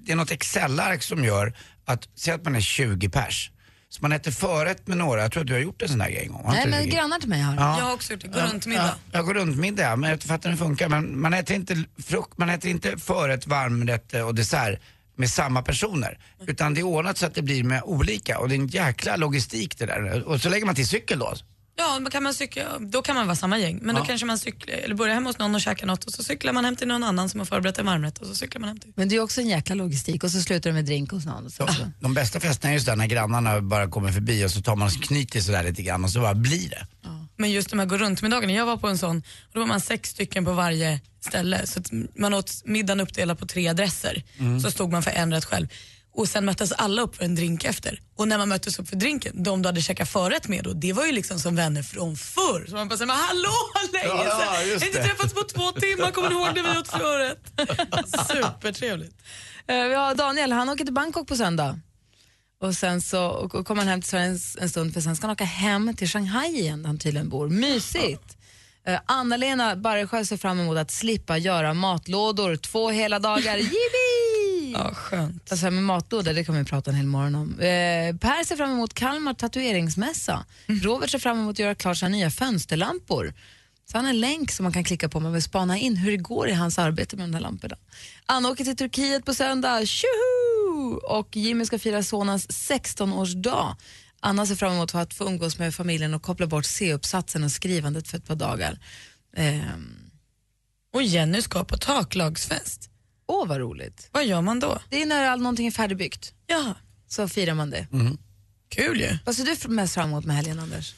det 0.05 0.11
är 0.11 0.15
något 0.15 0.31
Excel-ark 0.31 1.03
som 1.03 1.23
gör 1.25 1.53
att, 1.85 2.07
säg 2.15 2.33
att 2.33 2.43
man 2.43 2.55
är 2.55 2.61
20 2.61 3.09
pers. 3.09 3.51
Så 3.89 4.01
man 4.01 4.11
äter 4.11 4.31
förrätt 4.31 4.87
med 4.87 4.97
några, 4.97 5.21
jag 5.21 5.31
tror 5.31 5.41
att 5.41 5.47
du 5.47 5.53
har 5.53 5.59
gjort 5.59 5.81
en 5.81 5.89
sån 5.89 5.97
där 5.97 6.09
grej 6.09 6.23
en 6.25 6.31
gång. 6.31 6.45
Nej, 6.47 6.67
men 6.69 6.89
grannar 6.89 7.19
till 7.19 7.29
mig 7.29 7.41
har 7.41 7.55
Ja. 7.55 7.77
Jag 7.79 7.85
har 7.85 7.93
också 7.93 8.13
gjort 8.13 8.21
det, 8.21 8.27
gå 8.27 8.39
runt 8.39 8.65
middag. 8.65 8.83
Ja, 9.11 9.17
jag 9.17 9.25
går 9.25 9.33
runt 9.33 9.57
middag, 9.57 9.95
men 9.95 10.09
jag 10.09 10.23
fattar 10.23 10.49
hur 10.49 10.57
det 10.57 10.63
funkar. 10.63 10.89
Men 10.89 11.21
man 11.21 11.33
äter 11.33 11.55
inte, 11.55 11.83
frukt, 12.03 12.37
man 12.37 12.49
äter 12.49 12.69
inte 12.71 12.97
förrätt, 12.97 13.47
varmrätt 13.47 14.13
eh, 14.13 14.21
och 14.21 14.35
dessert 14.35 14.79
med 15.15 15.29
samma 15.29 15.61
personer. 15.61 16.19
Utan 16.47 16.73
det 16.73 16.81
är 16.81 16.83
ordnat 16.83 17.17
så 17.17 17.25
att 17.25 17.35
det 17.35 17.41
blir 17.41 17.63
med 17.63 17.83
olika 17.83 18.39
och 18.39 18.49
det 18.49 18.55
är 18.55 18.59
en 18.59 18.67
jäkla 18.67 19.15
logistik 19.15 19.77
det 19.77 19.85
där. 19.85 20.23
Och 20.23 20.41
så 20.41 20.49
lägger 20.49 20.65
man 20.65 20.75
till 20.75 20.87
cykel 20.87 21.19
då. 21.19 21.33
Ja, 21.77 21.99
men 21.99 22.11
kan 22.11 22.23
man 22.23 22.33
cykla, 22.33 22.79
då 22.79 23.01
kan 23.01 23.15
man 23.15 23.27
vara 23.27 23.35
samma 23.35 23.57
gäng. 23.59 23.79
Men 23.81 23.95
då 23.95 24.05
kanske 24.05 24.25
man 24.25 24.37
cyklar, 24.37 24.75
eller 24.75 24.95
börjar 24.95 25.13
hemma 25.13 25.29
hos 25.29 25.37
någon 25.37 25.55
och 25.55 25.61
käkar 25.61 25.87
något 25.87 26.03
och 26.03 26.13
så 26.13 26.23
cyklar 26.23 26.53
man 26.53 26.65
hem 26.65 26.75
till 26.75 26.87
någon 26.87 27.03
annan 27.03 27.29
som 27.29 27.39
har 27.39 27.45
förberett 27.45 27.77
en 27.79 27.85
varmrätt 27.85 28.17
och 28.17 28.27
så 28.27 28.35
cyklar 28.35 28.59
man 28.59 28.67
hem 28.67 28.79
till. 28.79 28.93
Men 28.95 29.09
det 29.09 29.15
är 29.15 29.19
också 29.19 29.41
en 29.41 29.47
jäkla 29.47 29.75
logistik 29.75 30.23
och 30.23 30.31
så 30.31 30.41
slutar 30.41 30.69
det 30.69 30.73
med 30.73 30.85
drink 30.85 31.11
hos 31.11 31.25
någon. 31.25 31.45
och 31.45 31.51
Så. 31.51 31.67
så. 31.67 31.91
De 31.99 32.13
bästa 32.13 32.39
festerna 32.39 32.69
är 32.71 32.73
just 32.73 32.85
där 32.85 32.95
när 32.95 33.05
grannarna 33.07 33.61
bara 33.61 33.87
kommer 33.87 34.11
förbi 34.11 34.45
och 34.45 34.51
så 34.51 34.61
tar 34.61 34.75
man 34.75 34.89
knyter 34.89 35.39
sådär 35.41 35.63
lite 35.63 35.81
grann 35.81 36.03
och 36.03 36.09
så 36.09 36.19
bara 36.19 36.35
blir 36.35 36.69
det. 36.69 36.87
Men 37.37 37.51
just 37.51 37.69
de 37.69 37.79
här 37.79 37.85
gå 37.85 37.97
runt-middagarna, 37.97 38.53
jag 38.53 38.65
var 38.65 38.77
på 38.77 38.87
en 38.87 38.97
sån 38.97 39.17
och 39.17 39.49
då 39.53 39.59
var 39.59 39.67
man 39.67 39.81
sex 39.81 40.09
stycken 40.09 40.45
på 40.45 40.53
varje 40.53 40.99
ställe. 41.19 41.67
Så 41.67 41.79
att 41.79 41.89
man 42.15 42.33
åt 42.33 42.61
middagen 42.65 42.99
uppdelad 42.99 43.39
på 43.39 43.45
tre 43.45 43.67
adresser. 43.67 44.23
Så 44.63 44.71
stod 44.71 44.91
man 44.91 45.03
för 45.03 45.11
en 45.11 45.33
rätt 45.33 45.45
själv. 45.45 45.67
Och 46.13 46.27
sen 46.27 46.45
möttes 46.45 46.71
alla 46.71 47.01
upp 47.01 47.15
för 47.15 47.23
en 47.25 47.35
drink 47.35 47.63
efter. 47.63 48.01
Och 48.15 48.27
när 48.27 48.37
man 48.37 48.49
möttes 48.49 48.79
upp 48.79 48.89
för 48.89 48.95
drinken, 48.95 49.43
de 49.43 49.61
du 49.61 49.67
hade 49.69 49.81
käkat 49.81 50.09
förrätt 50.09 50.47
med 50.47 50.63
då, 50.63 50.73
det 50.73 50.93
var 50.93 51.05
ju 51.05 51.11
liksom 51.11 51.39
som 51.39 51.55
vänner 51.55 51.83
från 51.83 52.15
förr. 52.17 52.65
Så 52.69 52.75
man 52.75 52.87
bara 52.87 52.97
säger, 52.97 53.07
men 53.07 53.15
hallå, 53.15 53.53
länge 53.93 54.05
Ja, 54.05 54.25
ja, 54.25 54.55
sedan! 54.59 54.69
just 54.69 54.85
Inte 54.85 55.03
träffats 55.03 55.33
på 55.33 55.43
två 55.43 55.71
timmar, 55.71 56.11
kommer 56.11 56.29
du 56.29 56.35
ihåg 56.35 56.55
när 56.55 56.73
vi 56.73 56.79
åt 56.79 56.87
förrätt? 56.87 57.43
Supertrevligt. 58.27 59.15
Eh, 59.67 59.83
Vi 59.83 59.93
har 59.93 60.15
Daniel, 60.15 60.51
han 60.51 60.69
åker 60.69 60.85
till 60.85 60.93
Bangkok 60.93 61.27
på 61.27 61.35
söndag. 61.35 61.79
Och 62.61 62.75
sen 62.75 63.01
så 63.01 63.25
och, 63.25 63.55
och 63.55 63.67
kommer 63.67 63.81
han 63.81 63.87
hem 63.89 64.01
till 64.01 64.09
Sverige 64.09 64.25
en, 64.25 64.39
en 64.59 64.69
stund 64.69 64.93
för 64.93 65.01
sen 65.01 65.15
ska 65.15 65.27
han 65.27 65.33
åka 65.33 65.43
hem 65.43 65.95
till 65.95 66.07
Shanghai 66.09 66.47
igen 66.59 66.81
där 66.83 66.87
han 66.87 66.99
tydligen 66.99 67.29
bor. 67.29 67.49
Mysigt! 67.49 68.37
Eh, 68.87 68.99
Anna-Lena 69.05 69.75
Barresjö 69.75 70.25
ser 70.25 70.37
fram 70.37 70.59
emot 70.59 70.77
att 70.77 70.91
slippa 70.91 71.37
göra 71.37 71.73
matlådor 71.73 72.55
två 72.55 72.89
hela 72.89 73.19
dagar. 73.19 73.57
Jippi! 73.73 74.20
Ja, 74.73 74.93
skönt. 74.93 75.51
Alltså 75.51 75.71
med 75.71 75.83
matlådor, 75.83 76.33
det 76.33 76.43
kan 76.43 76.55
vi 76.55 76.63
prata 76.65 76.91
en 76.91 76.95
hel 76.97 77.05
morgon 77.05 77.35
om. 77.35 77.59
Eh, 77.59 78.15
per 78.17 78.43
ser 78.45 78.55
fram 78.55 78.71
emot 78.71 78.93
Kalmar 78.93 79.33
tatueringsmässa. 79.33 80.45
Robert 80.67 81.09
ser 81.09 81.19
fram 81.19 81.39
emot 81.39 81.51
att 81.55 81.59
göra 81.59 81.75
klart 81.75 81.97
sina 81.97 82.09
nya 82.09 82.29
fönsterlampor. 82.31 83.33
Så 83.91 83.97
han 83.97 84.05
har 84.05 84.09
en 84.13 84.19
länk 84.19 84.51
som 84.51 84.63
man 84.63 84.73
kan 84.73 84.83
klicka 84.83 85.09
på 85.09 85.17
om 85.17 85.23
man 85.23 85.33
vill 85.33 85.43
spana 85.43 85.77
in 85.77 85.95
hur 85.97 86.11
det 86.11 86.17
går 86.17 86.49
i 86.49 86.53
hans 86.53 86.79
arbete 86.79 87.15
med 87.17 87.29
de 87.29 87.33
här 87.33 87.41
lamporna. 87.41 87.77
Anna 88.25 88.49
åker 88.49 88.63
till 88.63 88.77
Turkiet 88.77 89.25
på 89.25 89.33
söndag, 89.33 89.85
tjoho! 89.85 90.99
Och 91.03 91.35
Jimmy 91.35 91.65
ska 91.65 91.79
fira 91.79 92.03
sonens 92.03 92.47
16-årsdag. 92.49 93.75
Anna 94.19 94.45
ser 94.45 94.55
fram 94.55 94.73
emot 94.73 94.95
att 94.95 95.13
få 95.13 95.25
umgås 95.25 95.59
med 95.59 95.75
familjen 95.75 96.13
och 96.13 96.21
koppla 96.21 96.47
bort 96.47 96.65
C-uppsatsen 96.65 97.43
och 97.43 97.51
skrivandet 97.51 98.07
för 98.07 98.17
ett 98.17 98.27
par 98.27 98.35
dagar. 98.35 98.79
Ehm, 99.37 99.95
Och 100.93 101.03
Jenny 101.03 101.41
ska 101.41 101.63
på 101.63 101.77
taklagsfest. 101.77 102.89
Åh, 103.31 103.47
vad 103.47 103.57
roligt. 103.59 104.09
Vad 104.11 104.25
gör 104.25 104.41
man 104.41 104.59
då? 104.59 104.79
Det 104.89 105.01
är 105.01 105.05
när 105.05 105.29
all, 105.29 105.39
någonting 105.41 105.67
är 105.67 105.71
färdigbyggt. 105.71 106.33
Ja, 106.47 106.73
Så 107.07 107.27
firar 107.27 107.53
man 107.53 107.69
det. 107.69 107.87
kul 108.69 108.99
ju. 108.99 109.17
Vad 109.25 109.35
ser 109.35 109.43
du 109.67 109.73
mest 109.73 109.93
fram 109.93 110.09
emot 110.09 110.25
med 110.25 110.35
helgen, 110.35 110.59
Anders? 110.59 110.95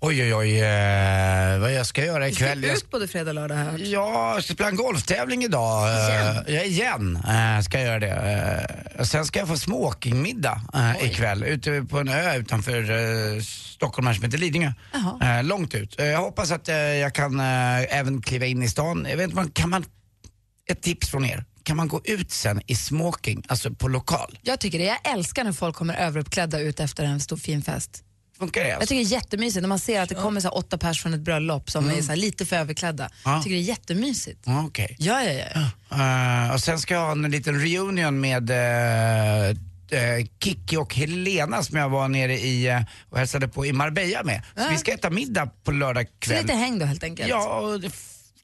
Oj, 0.00 0.22
oj, 0.22 0.34
oj, 0.34 0.60
eh, 0.60 1.58
vad 1.58 1.72
jag 1.72 1.86
ska 1.86 2.04
göra 2.04 2.28
ikväll. 2.28 2.60
Du 2.60 2.68
ska 2.68 2.76
ut 2.76 2.90
både 2.90 3.08
fredag 3.08 3.30
och 3.30 3.34
lördag 3.34 3.54
hört. 3.56 3.80
Ja, 3.80 4.34
jag 4.34 4.44
ska 4.44 4.54
spela 4.54 4.68
en 4.68 4.76
golftävling 4.76 5.44
idag. 5.44 5.88
Igen? 5.88 6.44
Ja, 6.46 6.62
igen 6.62 7.16
eh, 7.16 7.60
ska 7.62 7.78
jag 7.80 7.86
göra 7.86 7.98
det. 7.98 8.66
Eh, 8.98 9.04
sen 9.04 9.24
ska 9.26 9.38
jag 9.38 9.48
få 9.48 9.56
smokingmiddag 9.56 10.60
uh, 10.74 11.04
ikväll 11.04 11.44
ute 11.44 11.82
på 11.90 11.98
en 11.98 12.08
ö 12.08 12.36
utanför 12.36 12.90
uh, 12.90 13.42
Stockholm 13.42 14.06
här 14.06 14.14
som 14.14 14.24
heter 14.24 14.38
Lidingö. 14.38 14.72
Eh, 15.22 15.44
långt 15.44 15.74
ut. 15.74 16.00
Eh, 16.00 16.06
jag 16.06 16.18
hoppas 16.20 16.50
att 16.50 16.68
eh, 16.68 16.76
jag 16.76 17.14
kan 17.14 17.40
eh, 17.40 17.98
även 17.98 18.22
kliva 18.22 18.46
in 18.46 18.62
i 18.62 18.68
stan. 18.68 19.06
Jag 19.10 19.16
vet 19.16 19.30
inte, 19.30 19.60
kan 19.60 19.70
man, 19.70 19.84
ett 20.70 20.82
tips 20.82 21.10
från 21.10 21.24
er. 21.24 21.44
Kan 21.66 21.76
man 21.76 21.88
gå 21.88 22.00
ut 22.04 22.30
sen 22.32 22.60
i 22.66 22.74
smoking, 22.76 23.42
alltså 23.48 23.70
på 23.74 23.88
lokal? 23.88 24.38
Jag 24.42 24.60
tycker 24.60 24.78
det. 24.78 24.84
Jag 24.84 25.12
älskar 25.12 25.44
när 25.44 25.52
folk 25.52 25.76
kommer 25.76 25.94
överuppklädda 25.94 26.60
ut 26.60 26.80
efter 26.80 27.04
en 27.04 27.20
stor 27.20 27.36
fin 27.36 27.62
fest. 27.62 28.02
Funkar 28.38 28.60
det? 28.60 28.68
Jag 28.68 28.74
Alltså? 28.76 28.88
tycker 28.88 29.04
det 29.04 29.14
är 29.14 29.18
jättemysigt 29.18 29.62
när 29.62 29.68
man 29.68 29.78
ser 29.78 30.00
att 30.02 30.08
det 30.08 30.14
kommer 30.14 30.40
så 30.40 30.48
här 30.48 30.56
åtta 30.56 30.78
pers 30.78 31.02
från 31.02 31.14
ett 31.14 31.20
bröllop 31.20 31.70
som 31.70 31.90
är 31.90 32.02
så 32.02 32.08
här 32.08 32.16
lite 32.16 32.46
för 32.46 32.56
överklädda. 32.56 33.08
Ja. 33.24 33.32
Jag 33.34 33.42
tycker 33.42 33.56
det 33.56 33.62
är 33.62 33.68
jättemysigt. 33.68 34.42
Ja, 34.46 34.64
Okej. 34.66 34.96
Ja, 34.98 35.22
ja, 35.24 35.44
ja. 35.90 36.46
Eh, 36.46 36.54
och 36.54 36.60
sen 36.60 36.78
ska 36.78 36.94
jag 36.94 37.00
ha 37.00 37.12
en 37.12 37.22
liten 37.30 37.60
reunion 37.60 38.20
med 38.20 38.50
uh, 38.50 40.26
Kikki 40.44 40.76
och 40.76 40.94
Helena 40.94 41.62
som 41.62 41.76
jag 41.78 41.88
var 41.88 42.08
nere 42.08 42.38
i 42.38 42.70
uh, 42.70 42.80
och 43.10 43.18
hälsade 43.18 43.48
på 43.48 43.66
i 43.66 43.72
Marbella 43.72 44.22
med. 44.22 44.42
Så 44.56 44.62
Ja. 44.62 44.68
vi 44.70 44.76
ska 44.76 44.92
äta 44.92 45.10
middag 45.10 45.46
på 45.64 45.70
lördag 45.72 46.06
Så 46.06 46.12
kväll. 46.18 46.42
lite 46.42 46.54
häng 46.54 46.78
då 46.78 46.84
helt 46.86 47.04
enkelt. 47.04 47.28
Ja, 47.28 47.78
det 47.82 47.90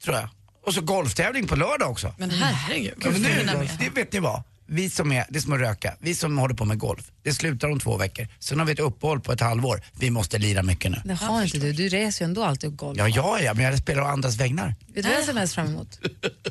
tror 0.05 0.17
jag. 0.17 0.29
Och 0.67 0.75
så 0.75 0.81
golftävling 0.81 1.47
på 1.47 1.57
lördag 1.57 1.91
också. 1.91 2.15
Men 2.19 2.31
herregud, 2.31 2.95
Ja, 3.05 3.11
men 3.11 3.23
nu, 3.23 3.69
det 3.79 3.89
vet 3.91 4.13
ni 4.13 4.19
vad? 4.19 4.43
Vi 4.67 4.91
som 4.91 5.13
är, 5.13 5.27
det 5.29 5.39
är 5.39 5.41
som 5.41 5.53
att 5.53 5.61
röka, 5.61 5.95
vi 6.01 6.15
som 6.15 6.39
håller 6.39 6.55
på 6.55 6.65
med 6.65 6.79
golf, 6.79 7.05
det 7.23 7.33
slutar 7.35 7.71
om 7.71 7.81
två 7.81 7.97
veckor. 7.97 8.29
Sen 8.39 8.59
har 8.59 8.67
vi 8.67 8.73
ett 8.73 8.79
uppehåll 8.79 9.21
på 9.21 9.33
ett 9.33 9.41
halvår. 9.41 9.83
Vi 9.99 10.11
måste 10.11 10.39
lira 10.39 10.63
mycket 10.63 10.91
nu. 10.91 11.01
Det 11.05 11.15
har 11.15 11.43
inte 11.43 11.59
du. 11.59 11.73
Du 11.73 11.89
reser 11.89 12.25
ju 12.25 12.29
ändå 12.29 12.45
alltid 12.45 12.71
och 12.71 12.77
golf. 12.77 12.99
Ja, 12.99 13.09
ja, 13.09 13.41
ja, 13.41 13.55
men 13.55 13.65
jag 13.65 13.79
spelar 13.79 14.03
å 14.03 14.07
andras 14.07 14.37
vägnar. 14.37 14.75
Vet 14.95 14.95
du 14.95 15.03
vad 15.03 15.19
jag 15.19 15.25
ser 15.25 15.33
mest 15.35 15.55
fram 15.55 15.67
emot? 15.67 15.99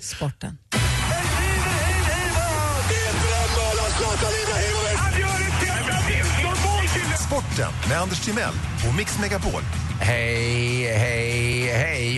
Sporten. 0.01 0.57
Sporten 7.27 7.71
med 7.89 7.97
Anders 7.97 8.19
Timell 8.25 8.53
och 8.89 8.95
Mix 8.95 9.19
Megapol. 9.19 9.61
Hej, 9.99 10.97
hej. 10.97 11.60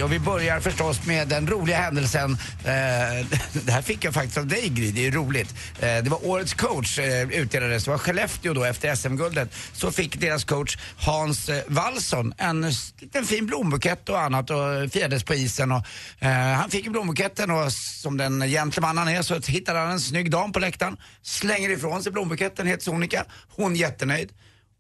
Och 0.04 0.12
vi 0.12 0.20
börjar 0.20 0.60
förstås 0.60 1.06
med 1.06 1.28
den 1.28 1.48
roliga 1.48 1.78
händelsen. 1.78 2.32
Eh, 2.32 2.66
det 3.66 3.72
här 3.72 3.82
fick 3.82 4.04
jag 4.06 4.14
faktiskt 4.14 4.38
av 4.38 4.48
dig 4.48 4.70
Gry, 4.70 4.92
det 4.92 5.08
är 5.08 5.12
roligt. 5.12 5.56
Eh, 5.80 6.04
det 6.04 6.10
var 6.10 6.28
årets 6.28 6.54
coach 6.54 7.00
eh, 7.00 7.30
utdelades. 7.30 7.84
Det 7.84 7.92
var 7.92 7.98
Skellefteå 7.98 8.54
då 8.54 8.64
efter 8.64 8.96
SM-guldet. 8.96 9.56
Så 9.74 9.92
fick 9.92 10.20
deras 10.20 10.44
coach 10.44 10.78
Hans 10.98 11.50
eh, 11.50 11.64
Wallson 11.68 12.34
en 12.38 12.72
liten 13.00 13.26
fin 13.26 13.46
blombukett 13.46 14.10
och 14.10 14.20
annat 14.20 14.50
och 14.50 14.92
firades 14.92 15.24
på 15.24 15.34
isen. 15.34 15.72
Och, 15.72 15.82
eh, 16.20 16.32
han 16.32 16.70
fick 16.70 16.88
blombuketten 16.88 17.52
och 17.52 17.72
som 17.74 18.18
den 18.18 18.42
gentleman 18.42 18.98
han 18.98 19.08
är 19.08 19.22
så 19.22 19.40
hittade 19.40 19.80
han 19.80 19.92
en 19.92 20.00
snygg 20.00 20.32
dam 20.32 20.52
på 20.52 20.60
läktaren. 20.60 20.98
Slänger 21.22 21.70
ifrån 21.70 22.04
sig 22.04 22.12
blombuketten 22.12 22.68
helt 22.68 22.82
sonika. 22.82 23.26
Hon 23.56 23.76
jättenöjd. 23.76 24.32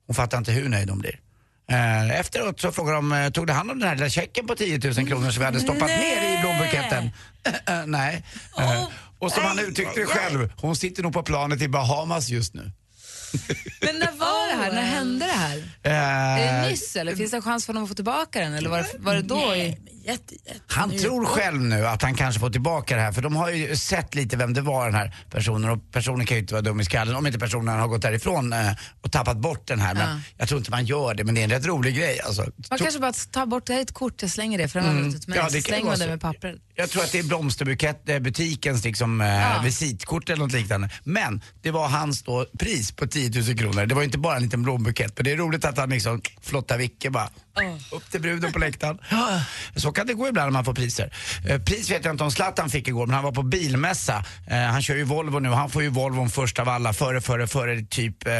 Hon 0.07 0.15
fattar 0.15 0.38
inte 0.38 0.51
hur 0.51 0.69
nöjd 0.69 0.89
hon 0.89 0.99
blir. 0.99 1.19
Eh, 1.71 2.19
efteråt 2.19 2.62
så 2.62 2.71
frågade 2.71 2.97
de, 2.97 3.12
eh, 3.12 3.30
tog 3.30 3.47
det 3.47 3.54
hand 3.54 3.71
om 3.71 3.80
den 3.80 3.89
här 3.89 3.95
lilla 3.95 4.10
checken 4.10 4.47
på 4.47 4.56
10 4.56 4.80
000 4.84 5.08
kronor 5.08 5.32
som 5.32 5.39
vi 5.39 5.45
hade 5.45 5.60
stoppat 5.60 5.89
ner 5.89 6.34
i 6.38 6.41
blombuketten? 6.41 7.10
Eh, 7.67 7.86
Nej. 7.86 8.23
Eh, 8.60 8.88
och 9.19 9.32
som 9.32 9.43
han 9.43 9.60
uttryckte 9.60 9.99
det 9.99 10.06
själv, 10.06 10.54
hon 10.58 10.76
sitter 10.76 11.04
nog 11.04 11.13
på 11.13 11.23
planet 11.23 11.62
i 11.62 11.67
Bahamas 11.67 12.30
just 12.30 12.54
nu. 12.54 12.71
Men 13.82 13.99
när 13.99 14.12
var 14.12 14.47
det 14.58 14.63
här? 14.63 14.71
När 14.71 14.82
hände 14.97 15.26
det 15.26 15.32
här? 15.32 15.58
Eh, 15.84 15.93
Är 16.41 16.62
det 16.63 16.69
nyss 16.69 16.95
eller 16.95 17.15
finns 17.15 17.32
det 17.32 17.38
en 17.38 17.43
chans 17.43 17.65
för 17.65 17.73
honom 17.73 17.84
att 17.84 17.89
få 17.89 17.95
tillbaka 17.95 18.39
den? 18.39 18.54
Eller 18.54 18.69
var 18.69 18.78
det, 18.78 18.89
var 18.97 19.15
det 19.15 19.21
då? 19.21 19.56
I... 19.56 19.78
Jätte, 20.06 20.34
jätte. 20.36 20.60
Han 20.68 20.89
Nu- 20.89 21.00
tror 21.00 21.26
själv 21.26 21.62
nu 21.62 21.88
att 21.88 22.02
han 22.02 22.16
kanske 22.16 22.39
får 22.39 22.50
tillbaka 22.50 22.96
det 22.96 23.02
här 23.02 23.12
för 23.12 23.22
de 23.22 23.36
har 23.36 23.50
ju 23.50 23.76
sett 23.76 24.16
lite 24.16 24.38
vem 24.38 24.54
det 24.54 24.62
var 24.62 24.86
den 24.86 24.96
här 24.96 25.16
personen 25.32 25.70
och 25.70 25.92
personen 25.92 26.26
kan 26.26 26.38
ju 26.38 26.42
inte 26.42 26.54
vara 26.54 26.62
dum 26.62 26.80
i 26.82 26.86
skallen 26.86 27.16
om 27.16 27.28
inte 27.28 27.39
personen 27.39 27.80
har 27.80 27.88
gått 27.88 28.02
därifrån 28.02 28.54
eh, 28.54 28.72
och 29.02 29.12
tappat 29.12 29.38
bort 29.38 29.68
den 29.68 29.80
här. 29.80 29.94
Men 29.94 30.10
Ja. 30.10 30.20
jag 30.38 30.48
tror 30.48 30.58
inte 30.60 30.72
man 30.72 30.86
gör 30.86 31.13
det 31.13 31.24
men 31.24 31.36
det 31.36 31.42
är 31.42 31.44
en 31.44 31.50
rätt 31.50 31.66
rolig 31.66 31.96
grej 31.98 32.20
alltså. 32.22 32.46
Man 32.70 32.80
kanske 32.80 33.00
bara 33.00 33.13
tar 33.13 33.46
bort, 33.46 33.66
det 33.66 33.74
här 33.74 33.80
är 33.80 33.84
ett 33.84 33.94
kort, 33.94 34.22
jag 34.22 34.32
slänger 34.32 34.58
det 34.58 34.68
för 34.68 34.80
Mm. 34.80 35.04
har 35.04 35.10
ut 35.16 35.28
med 35.28 35.38
Ja, 35.38 35.48
det 35.52 35.62
slänger 35.62 35.86
man 35.86 36.00
det 36.00 36.08
med 36.08 36.22
pappret. 36.22 36.56
Jag 36.76 36.89
tror 36.89 37.04
att 37.04 37.12
det 37.12 37.20
är 37.20 37.24
blomsterbutikens 37.24 38.84
liksom, 38.84 39.22
eh, 39.22 39.28
Ja. 39.28 39.62
visitkort 39.63 40.30
eller 40.30 40.44
något 40.44 40.52
liknande. 40.54 40.89
Men 41.04 41.42
det 41.62 41.72
var 41.72 41.88
hans 41.88 42.24
då 42.24 42.46
pris 42.60 42.92
på 42.92 43.08
10 43.08 43.42
000 43.42 43.58
kronor. 43.58 43.86
Det 43.86 43.96
var 43.96 44.04
inte 44.04 44.18
bara 44.18 44.36
en 44.36 44.44
liten 44.44 44.63
blombukett. 44.63 45.13
Men 45.18 45.24
det 45.26 45.32
är 45.32 45.38
roligt 45.38 45.66
att 45.66 45.78
han 45.78 45.89
liksom 45.89 46.22
flottar 46.42 46.78
Vicke 46.78 47.10
bara 47.10 47.30
upp 47.92 48.12
till 48.12 48.22
bruden 48.22 48.52
på 48.54 48.60
läktaren. 48.60 48.98
Så 49.76 49.92
kan 49.93 50.08
det 50.08 50.13
gå 50.13 50.27
ibland 50.27 50.45
när 50.45 50.53
man 50.53 50.65
får 50.65 50.73
priser. 50.73 51.13
Eh, 51.45 51.62
pris 51.62 51.91
vet 51.91 52.06
jag 52.06 52.13
inte 52.13 52.23
om 52.23 52.32
Zlatan 52.32 52.69
fick 52.69 52.88
igår 52.88 53.06
men 53.06 53.15
han 53.15 53.23
var 53.23 53.32
på 53.32 53.43
bilmässa. 53.43 54.25
Eh, 54.47 54.58
han 54.58 54.82
kör 54.82 54.95
ju 54.95 55.03
Volvo 55.03 55.39
nu 55.39 55.49
han 55.49 55.69
får 55.69 55.84
ju 55.84 55.89
Volvon 55.89 56.29
först 56.29 56.60
av 56.60 56.69
alla 56.69 56.93
före, 56.93 57.21
före, 57.21 57.47
före 57.47 57.82
typ 57.82 58.27
eh, 58.27 58.34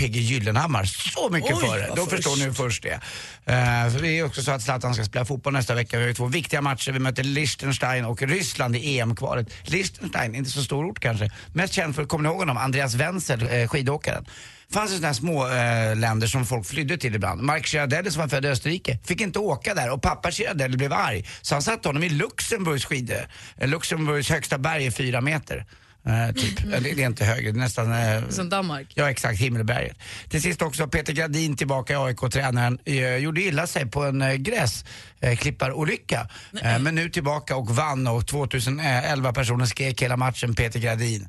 PG 0.00 0.16
Gyllenhammar. 0.16 0.84
Så 0.84 1.28
mycket 1.30 1.52
Oj, 1.52 1.86
vad 1.88 1.96
Då 1.96 2.06
först. 2.06 2.10
förstår 2.10 2.36
ni 2.36 2.44
hur 2.44 2.52
först 2.52 2.82
det 2.82 2.88
är. 2.90 3.84
Eh, 3.84 3.92
för 3.92 4.02
det 4.02 4.18
är 4.18 4.24
också 4.24 4.42
så 4.42 4.50
att 4.50 4.62
Zlatan 4.62 4.94
ska 4.94 5.04
spela 5.04 5.24
fotboll 5.24 5.52
nästa 5.52 5.74
vecka. 5.74 5.96
Vi 5.96 6.02
har 6.02 6.08
ju 6.08 6.14
två 6.14 6.26
viktiga 6.26 6.60
matcher. 6.60 6.92
Vi 6.92 6.98
möter 6.98 7.24
Liechtenstein 7.24 8.04
och 8.04 8.22
Ryssland 8.22 8.76
i 8.76 8.98
EM-kvalet. 8.98 9.46
Liechtenstein, 9.62 10.34
inte 10.34 10.50
så 10.50 10.62
stor 10.62 10.84
ort 10.90 11.00
kanske. 11.00 11.30
Mest 11.52 11.72
känd 11.74 11.94
för, 11.94 12.04
kommer 12.04 12.22
ni 12.22 12.28
ihåg 12.28 12.38
honom? 12.38 12.56
Andreas 12.56 12.94
Wenzel, 12.94 13.48
eh, 13.50 13.68
skidåkaren. 13.68 14.26
Det 14.68 14.74
fanns 14.74 14.90
ju 14.90 14.94
sådana 14.94 15.06
här 15.06 15.14
små 15.14 15.48
eh, 15.48 15.96
länder 15.96 16.26
som 16.26 16.46
folk 16.46 16.66
flydde 16.66 16.98
till 16.98 17.14
ibland. 17.14 17.42
Mark 17.42 17.66
Girardelli 17.66 18.10
som 18.10 18.20
var 18.20 18.28
född 18.28 18.44
i 18.44 18.48
Österrike 18.48 18.98
fick 19.04 19.20
inte 19.20 19.38
åka 19.38 19.74
där 19.74 19.90
och 19.90 20.02
pappa 20.02 20.30
Girardelli 20.30 20.76
blev 20.76 20.92
arg. 20.92 21.26
Så 21.42 21.54
han 21.54 21.62
satte 21.62 21.88
honom 21.88 22.02
i 22.02 22.08
Luxemburgs 22.08 22.84
skidor. 22.84 23.28
Eh, 23.58 23.68
Luxemburgs 23.68 24.30
högsta 24.30 24.58
berg 24.58 24.86
är 24.86 24.90
fyra 24.90 25.20
meter. 25.20 25.66
Eh, 26.06 26.34
typ. 26.34 26.60
Eh, 26.64 26.70
det, 26.70 26.78
det 26.80 27.02
är 27.02 27.06
inte 27.06 27.24
högre, 27.24 27.52
det 27.52 27.58
är 27.58 27.60
nästan... 27.60 27.92
Eh, 27.92 28.28
Som 28.28 28.48
Danmark. 28.48 28.86
Ja 28.94 29.10
exakt, 29.10 29.40
Himmelberget. 29.40 29.96
Till 30.28 30.42
sist 30.42 30.62
också 30.62 30.86
Peter 30.88 31.12
Gradin 31.12 31.56
tillbaka 31.56 31.92
i 31.92 31.96
AIK, 31.96 32.20
tränaren, 32.32 32.78
eh, 32.84 33.16
gjorde 33.16 33.40
illa 33.42 33.66
sig 33.66 33.86
på 33.86 34.04
en 34.04 34.22
eh, 34.22 34.34
gräsklipparolycka. 34.34 36.28
Eh, 36.62 36.78
men 36.78 36.94
nu 36.94 37.10
tillbaka 37.10 37.56
och 37.56 37.70
vann 37.70 38.06
och 38.06 38.26
2011 38.26 39.32
personer 39.32 39.66
skrek 39.66 40.02
hela 40.02 40.16
matchen 40.16 40.54
Peter 40.54 40.80
Gradin. 40.80 41.28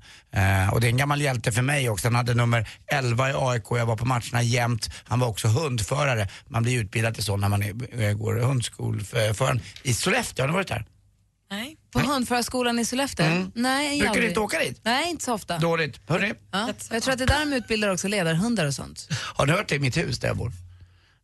Och 0.72 0.82
det 0.82 0.88
är 0.88 0.90
en 0.90 0.98
gammal 0.98 1.22
hjälte 1.22 1.52
för 1.52 1.62
mig 1.62 1.90
också. 1.90 2.08
Han 2.08 2.16
hade 2.16 2.34
nummer 2.34 2.70
11 2.92 3.30
i 3.30 3.34
AIK, 3.36 3.64
jag 3.70 3.86
var 3.86 3.96
på 3.96 4.06
matcherna 4.06 4.42
jämt. 4.42 4.90
Han 5.04 5.20
var 5.20 5.28
också 5.28 5.48
hundförare. 5.48 6.28
Man 6.48 6.64
blir 6.64 6.80
utbildad 6.80 7.14
till 7.14 7.24
så 7.24 7.38
när 7.38 7.50
man 7.50 7.64
är, 7.64 8.14
går 8.14 8.36
hundskolföraren 8.36 9.62
i 9.84 9.94
Sollefteå. 9.94 10.44
Har 10.44 10.48
ni 10.48 10.54
varit 10.54 10.68
där? 10.68 10.86
Nej. 11.52 11.78
På 11.92 12.00
hundförarskolan 12.00 12.80
i 12.80 12.86
Sollefteå? 12.86 13.26
Mm. 13.26 13.52
Nej, 13.56 13.90
Brukar 13.98 14.10
aldrig. 14.10 14.24
du 14.24 14.28
inte 14.28 14.40
åka 14.40 14.60
dit? 14.60 14.82
Nej, 14.84 15.10
inte 15.10 15.24
så 15.26 15.34
ofta. 15.34 15.58
Dåligt. 15.58 16.00
Hörrni, 16.10 16.34
Ja. 16.52 16.74
Jag 16.92 17.04
tror 17.04 17.12
att 17.14 17.18
det 17.18 17.24
är 17.24 17.28
där 17.28 17.46
de 17.46 17.54
utbildar 17.56 17.90
också 17.90 18.08
ledarhundar 18.08 18.66
och 18.66 18.74
sånt. 18.74 19.08
Har 19.36 19.46
du 19.46 19.54
hört 19.54 19.70
det 19.70 19.76
i 19.76 19.80
mitt 19.80 19.98
hus 19.98 20.20
där 20.20 20.28
jag 20.28 20.38
bor? 20.38 20.52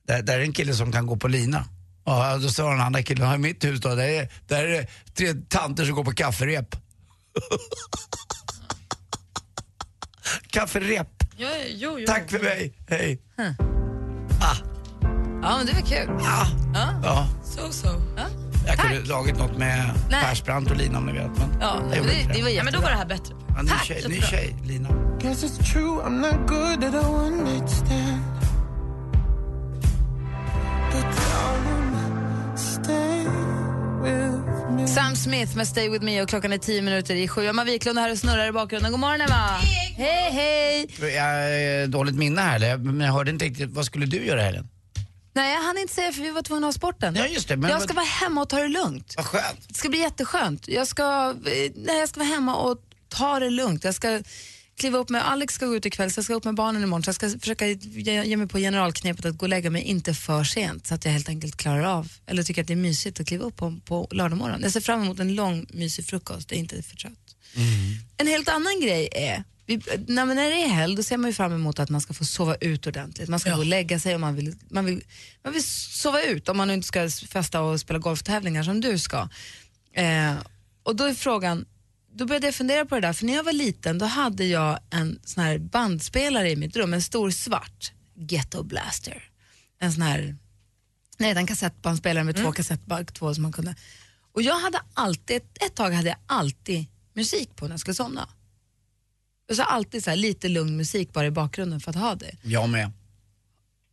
Där, 0.08 0.22
där 0.22 0.40
är 0.40 0.44
en 0.44 0.54
kille 0.54 0.74
som 0.74 0.92
kan 0.92 1.06
gå 1.08 1.18
på 1.18 1.28
lina. 1.28 1.66
Ja, 2.06 2.38
då 2.38 2.50
sa 2.50 2.70
den 2.72 2.82
andra 2.82 3.04
killen, 3.04 3.28
"Ja, 3.28 3.36
i 3.36 3.38
mitt 3.38 3.63
hus 3.63 3.80
då, 3.82 3.90
där 3.96 4.08
är, 4.08 4.30
där 4.48 4.63
är 4.63 4.68
det 4.82 4.88
tre 5.13 5.34
tanter 5.50 5.86
som 5.86 5.96
går 5.96 6.04
på 6.04 6.12
kafferep. 6.13 6.76
kafferep. 10.52 11.24
Jo, 11.38 11.48
jo, 11.68 12.00
jo. 12.00 12.06
Tack 12.08 12.30
för 12.32 12.40
mig, 12.40 12.74
hej. 12.90 13.22
Ja, 15.42 15.58
men 15.58 15.66
det 15.66 15.74
var 15.74 15.82
kul. 15.82 16.10
Ja. 16.20 16.48
ja. 17.04 17.28
Så, 17.46 17.72
så. 17.72 17.88
Jag 18.67 18.77
kunde 18.77 18.99
dragit 18.99 19.38
något 19.38 19.58
med 19.58 19.86
Nej. 20.10 20.23
Persbrandt 20.23 20.71
och 20.71 20.77
Lina 20.77 20.97
om 20.97 21.06
ni 21.06 21.12
vet. 21.12 21.38
Men 21.38 21.58
Ja, 21.62 21.80
det, 21.91 21.97
inte 21.97 22.34
det 22.34 22.41
var 22.41 22.49
Ja, 22.49 22.63
men 22.63 22.73
då 22.73 22.80
var 22.80 22.89
det 22.89 22.95
här 22.95 23.06
bättre. 23.06 23.36
Ja, 23.56 23.62
ny, 23.62 23.69
Tack, 23.69 23.86
tjej, 23.86 24.03
ny 24.10 24.21
tjej, 24.21 24.56
Lina. 24.65 24.89
Guess 25.21 25.43
it's 25.43 25.71
true, 25.73 26.01
I'm 26.06 26.19
not 26.21 26.47
good 26.47 26.84
at 26.84 27.06
a 27.06 27.10
one 27.10 27.43
night 27.43 27.69
stand. 27.69 28.21
But 30.91 31.03
darling, 31.03 32.58
stay 32.58 33.25
with 34.03 34.71
me. 34.71 34.88
Sam 34.88 35.15
Smith 35.15 35.58
med 35.58 35.67
Stay 35.67 35.89
With 35.89 36.06
Me 36.06 36.21
och 36.21 36.30
klockan 36.30 36.53
är 36.53 36.58
tio 36.58 36.82
minuter 36.82 37.15
i 37.15 37.27
sju. 37.27 37.45
Emma 37.45 37.63
Wiklund 37.63 37.97
är 37.97 38.01
här 38.01 38.12
och 38.12 38.17
snurrar 38.17 38.47
i 38.47 38.51
bakgrunden. 38.51 38.91
God 38.91 38.99
morgon 38.99 39.21
Emma! 39.21 39.47
Hej, 39.97 40.32
hej! 40.32 40.88
Jag 41.15 41.23
har 41.23 41.88
dåligt 41.88 42.15
minne 42.15 42.41
här, 42.41 42.56
eller? 42.56 42.77
men 42.77 42.99
jag 43.06 43.13
hörde 43.13 43.32
inte 43.32 43.45
riktigt. 43.45 43.69
Vad 43.71 43.86
skulle 43.86 44.06
du 44.06 44.25
göra 44.25 44.41
helgen? 44.41 44.67
Nej, 45.38 45.54
jag 45.54 45.62
hann 45.62 45.78
inte 45.78 45.93
säga 45.93 46.12
för 46.12 46.21
vi 46.21 46.32
var 46.32 46.41
tvungna 46.41 46.67
att 46.67 46.73
ha 46.73 46.78
sporten. 46.78 47.15
Ja, 47.15 47.28
just 47.28 47.47
det. 47.47 47.58
Men 47.58 47.69
jag 47.69 47.82
ska 47.82 47.93
vara 47.93 48.06
hemma 48.06 48.41
och 48.41 48.50
ta 48.50 48.60
det 48.60 48.67
lugnt. 48.67 49.13
Vad 49.17 49.26
skönt. 49.26 49.67
Det 49.67 49.73
ska 49.73 49.89
bli 49.89 50.00
jätteskönt. 50.00 50.67
Jag 50.67 50.88
ska, 50.88 51.36
eh, 51.45 51.71
nej, 51.76 52.00
jag 52.00 52.10
ska 52.10 52.19
vara 52.19 52.30
hemma 52.30 52.56
och 52.56 52.78
ta 53.10 53.39
det 53.39 53.50
lugnt. 53.50 53.84
Jag 53.84 53.95
ska 53.95 54.21
kliva 54.78 54.97
upp 54.97 55.10
med, 55.10 55.30
Alex 55.30 55.54
ska 55.54 55.65
gå 55.65 55.76
ut 55.76 55.86
ikväll 55.86 56.12
så 56.12 56.17
jag 56.17 56.26
ska 56.26 56.34
upp 56.34 56.43
med 56.43 56.56
barnen 56.56 56.84
imorgon. 56.84 57.04
Så 57.04 57.08
jag 57.08 57.15
ska 57.15 57.39
försöka 57.39 57.67
ge, 57.67 58.23
ge 58.23 58.38
mig 58.38 58.47
på 58.47 58.58
generalknepet 58.58 59.26
att 59.26 59.38
gå 59.38 59.45
och 59.45 59.50
lägga 59.50 59.69
mig 59.69 59.82
inte 59.82 60.13
för 60.13 60.43
sent 60.43 60.88
så 60.88 60.93
att 60.95 61.06
jag 61.06 61.12
helt 61.12 61.30
enkelt 61.30 61.58
klarar 61.58 61.84
av, 61.84 62.12
eller 62.26 62.43
tycker 62.43 62.62
att 62.62 62.67
det 62.67 62.73
är 62.73 62.76
mysigt 62.76 63.19
att 63.19 63.28
kliva 63.28 63.45
upp 63.45 63.56
på, 63.56 63.80
på 63.86 64.08
lördag 64.12 64.38
morgon. 64.38 64.62
Jag 64.62 64.71
ser 64.71 64.82
fram 64.82 65.02
emot 65.02 65.19
en 65.19 65.36
lång 65.36 65.65
mysig 65.69 66.06
frukost, 66.06 66.52
jag 66.52 66.58
är 66.58 66.62
inte 66.62 66.84
för 66.84 66.95
trött. 66.95 67.36
En 68.17 68.28
helt 68.28 68.50
annan 68.50 68.82
grej 68.82 69.10
är, 69.12 69.43
vi, 69.67 69.82
när, 70.08 70.25
när 70.25 70.49
det 70.49 70.63
är 70.63 70.67
helg 70.67 70.95
då 70.95 71.03
ser 71.03 71.17
man 71.17 71.30
ju 71.30 71.34
fram 71.34 71.53
emot 71.53 71.80
att 71.80 71.89
man 71.89 72.01
ska 72.01 72.13
få 72.13 72.25
sova 72.25 72.56
ut 72.56 72.88
ordentligt. 72.88 73.30
Man 73.30 73.39
ska 73.39 73.51
gå 73.51 73.58
och 73.58 73.65
lägga 73.65 73.99
sig 73.99 74.13
och 74.13 74.19
man 74.19 74.36
vill, 74.36 74.56
man, 74.69 74.86
vill, 74.86 75.03
man 75.43 75.53
vill 75.53 75.63
sova 75.63 76.21
ut 76.21 76.49
om 76.49 76.58
man 76.58 76.71
inte 76.71 76.88
ska 76.88 77.10
festa 77.10 77.62
och 77.62 77.80
spela 77.80 77.99
golftävlingar 77.99 78.63
som 78.63 78.82
du 78.82 78.99
ska. 78.99 79.30
Eh, 79.93 80.34
och 80.84 80.95
då 80.95 81.03
är 81.03 81.13
frågan, 81.13 81.65
då 82.13 82.25
började 82.25 82.47
jag 82.47 82.56
fundera 82.56 82.86
på 82.86 82.95
det 82.95 83.01
där, 83.01 83.13
för 83.13 83.25
när 83.25 83.34
jag 83.34 83.43
var 83.43 83.53
liten 83.53 83.97
då 83.97 84.06
hade 84.06 84.45
jag 84.45 84.80
en 84.89 85.19
sån 85.23 85.43
här 85.43 85.58
bandspelare 85.58 86.51
i 86.51 86.56
mitt 86.56 86.75
rum, 86.75 86.93
en 86.93 87.01
stor 87.01 87.32
svart 87.32 87.91
Ghetto 88.15 88.63
Blaster. 88.63 89.23
En 89.80 89.93
sån 89.93 90.01
här, 90.01 90.36
nej 91.17 91.32
en 91.32 91.47
kassettbandspelare 91.47 92.23
med 92.23 92.36
två 92.36 92.51
kassettband, 92.51 93.13
två 93.13 93.34
som 93.34 93.43
man 93.43 93.51
kunde. 93.51 93.75
Och 94.34 94.41
jag 94.41 94.60
hade 94.60 94.82
alltid, 94.93 95.38
ett, 95.38 95.63
ett 95.63 95.75
tag 95.75 95.91
hade 95.91 96.10
jag 96.10 96.17
alltid 96.25 96.86
musik 97.13 97.56
på 97.56 97.65
när 97.65 97.73
jag 97.73 97.80
skulle 97.80 97.95
somna. 97.95 98.27
Jag 99.48 99.56
har 99.56 99.76
alltid 99.76 100.04
så 100.04 100.10
här, 100.10 100.18
lite 100.18 100.50
lugn 100.50 100.78
musik 100.78 101.14
bara 101.14 101.26
i 101.26 101.32
bakgrunden 101.32 101.80
för 101.80 101.90
att 101.90 101.96
ha 101.98 102.16
det. 102.16 102.32
Jag 102.42 102.70
med. 102.70 102.92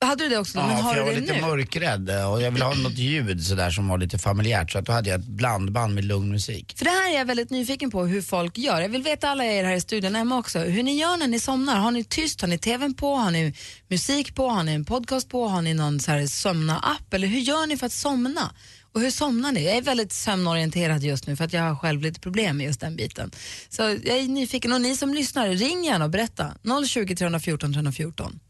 Hade 0.00 0.24
du 0.24 0.28
det 0.28 0.38
också? 0.38 0.58
Ja, 0.58 0.66
men 0.66 0.76
har 0.76 0.92
för 0.92 0.98
jag 0.98 1.06
du 1.06 1.10
var 1.10 1.14
det 1.14 1.20
lite 1.20 1.34
nu? 1.34 1.40
mörkrädd 1.40 2.10
eh, 2.10 2.32
och 2.32 2.42
jag 2.42 2.50
ville 2.50 2.64
ha 2.64 2.74
något 2.74 2.98
ljud 2.98 3.46
sådär 3.46 3.70
som 3.70 3.88
var 3.88 3.98
lite 3.98 4.18
familjärt 4.18 4.70
så 4.72 4.78
att 4.78 4.84
då 4.86 4.92
hade 4.92 5.10
jag 5.10 5.20
ett 5.20 5.26
blandband 5.26 5.94
med 5.94 6.04
lugn 6.04 6.30
musik. 6.30 6.74
För 6.76 6.84
det 6.84 6.90
här 6.90 7.10
är 7.14 7.18
jag 7.18 7.24
väldigt 7.24 7.50
nyfiken 7.50 7.90
på 7.90 8.04
hur 8.04 8.22
folk 8.22 8.58
gör. 8.58 8.80
Jag 8.80 8.88
vill 8.88 9.02
veta 9.02 9.28
alla 9.28 9.44
er 9.44 9.64
här 9.64 9.74
i 9.74 9.80
studion, 9.80 10.16
Emma 10.16 10.38
också, 10.38 10.58
hur 10.58 10.82
ni 10.82 11.00
gör 11.00 11.16
när 11.16 11.26
ni 11.26 11.40
somnar. 11.40 11.76
Har 11.76 11.90
ni 11.90 12.04
tyst, 12.04 12.40
har 12.40 12.48
ni 12.48 12.58
tvn 12.58 12.94
på, 12.94 13.14
har 13.14 13.30
ni 13.30 13.54
musik 13.88 14.34
på, 14.34 14.48
har 14.48 14.62
ni 14.62 14.72
en 14.72 14.84
podcast 14.84 15.28
på, 15.28 15.48
har 15.48 15.62
ni 15.62 15.74
någon 15.74 16.00
så 16.00 16.10
här 16.10 16.26
sömna-app 16.26 17.14
eller 17.14 17.28
hur 17.28 17.40
gör 17.40 17.66
ni 17.66 17.76
för 17.76 17.86
att 17.86 17.92
somna? 17.92 18.50
Och 18.92 19.00
hur 19.00 19.10
somnar 19.10 19.52
ni? 19.52 19.64
Jag 19.64 19.76
är 19.76 19.82
väldigt 19.82 20.12
sömnorienterad 20.12 21.02
just 21.02 21.26
nu 21.26 21.36
för 21.36 21.44
att 21.44 21.52
jag 21.52 21.62
har 21.62 21.76
själv 21.76 22.02
lite 22.02 22.20
problem 22.20 22.56
med 22.56 22.66
just 22.66 22.80
den 22.80 22.96
biten. 22.96 23.30
Så 23.68 23.82
jag 23.82 24.18
är 24.18 24.28
nyfiken 24.28 24.72
och 24.72 24.80
ni 24.80 24.96
som 24.96 25.14
lyssnar, 25.14 25.48
ring 25.48 25.84
gärna 25.84 26.04
och 26.04 26.10
berätta. 26.10 26.54
020 26.86 27.16
314 27.16 27.72
314. 27.72 28.40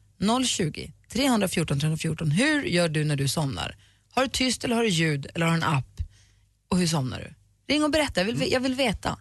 020 0.47 0.93
314 1.15 1.81
314. 1.81 2.31
Hur 2.31 2.63
gör 2.63 2.89
du 2.89 3.05
när 3.05 3.17
du 3.17 3.29
somnar? 3.29 3.77
Har 4.15 4.23
du 4.23 4.29
tyst 4.29 4.65
eller 4.65 4.77
har 4.77 4.83
du 4.83 4.89
ljud 4.89 5.27
eller 5.35 5.47
har 5.47 5.53
du 5.53 5.59
en 5.59 5.69
app? 5.69 6.01
Och 6.71 6.79
hur 6.79 6.87
somnar 6.87 7.19
du? 7.19 7.35
Ring 7.75 7.85
och 7.85 7.91
berätta, 7.91 8.21
jag 8.21 8.27
vill, 8.27 8.53
jag 8.53 8.61
vill 8.61 8.75
veta. 8.75 9.19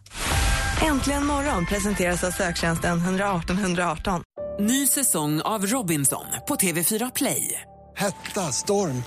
Äntligen 0.82 1.26
morgon 1.26 1.66
presenteras 1.66 2.24
av 2.24 2.32
söktjänsten 2.32 3.00
118 3.00 3.58
118. 3.58 4.24
Ny 4.60 4.88
säsong 4.88 5.42
av 5.42 5.66
Robinson 5.66 6.26
på 6.48 6.56
TV4 6.56 7.12
Play. 7.16 7.62
Hetta, 7.96 8.52
storm, 8.52 9.04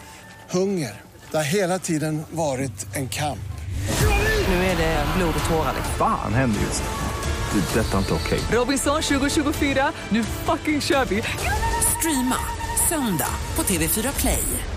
hunger. 0.50 1.00
Det 1.30 1.36
har 1.36 1.44
hela 1.44 1.78
tiden 1.78 2.22
varit 2.30 2.96
en 2.96 3.08
kamp. 3.08 3.38
Nu 4.48 4.54
är 4.54 4.76
det 4.76 5.06
blod 5.16 5.34
och 5.38 5.50
tårar. 5.50 5.74
Fan 5.98 6.34
händer 6.34 6.60
just 6.60 6.82
det. 6.82 7.60
Det 7.74 7.80
är 7.80 7.84
detta 7.84 7.98
inte 7.98 8.14
okej. 8.14 8.40
Robinson 8.52 9.02
2024, 9.02 9.92
nu 10.08 10.24
fucking 10.24 10.80
kör 10.80 11.04
vi! 11.04 11.22
Streama 11.98 12.36
söndag 12.88 13.34
på 13.56 13.62
TV4 13.62 14.20
Play. 14.20 14.75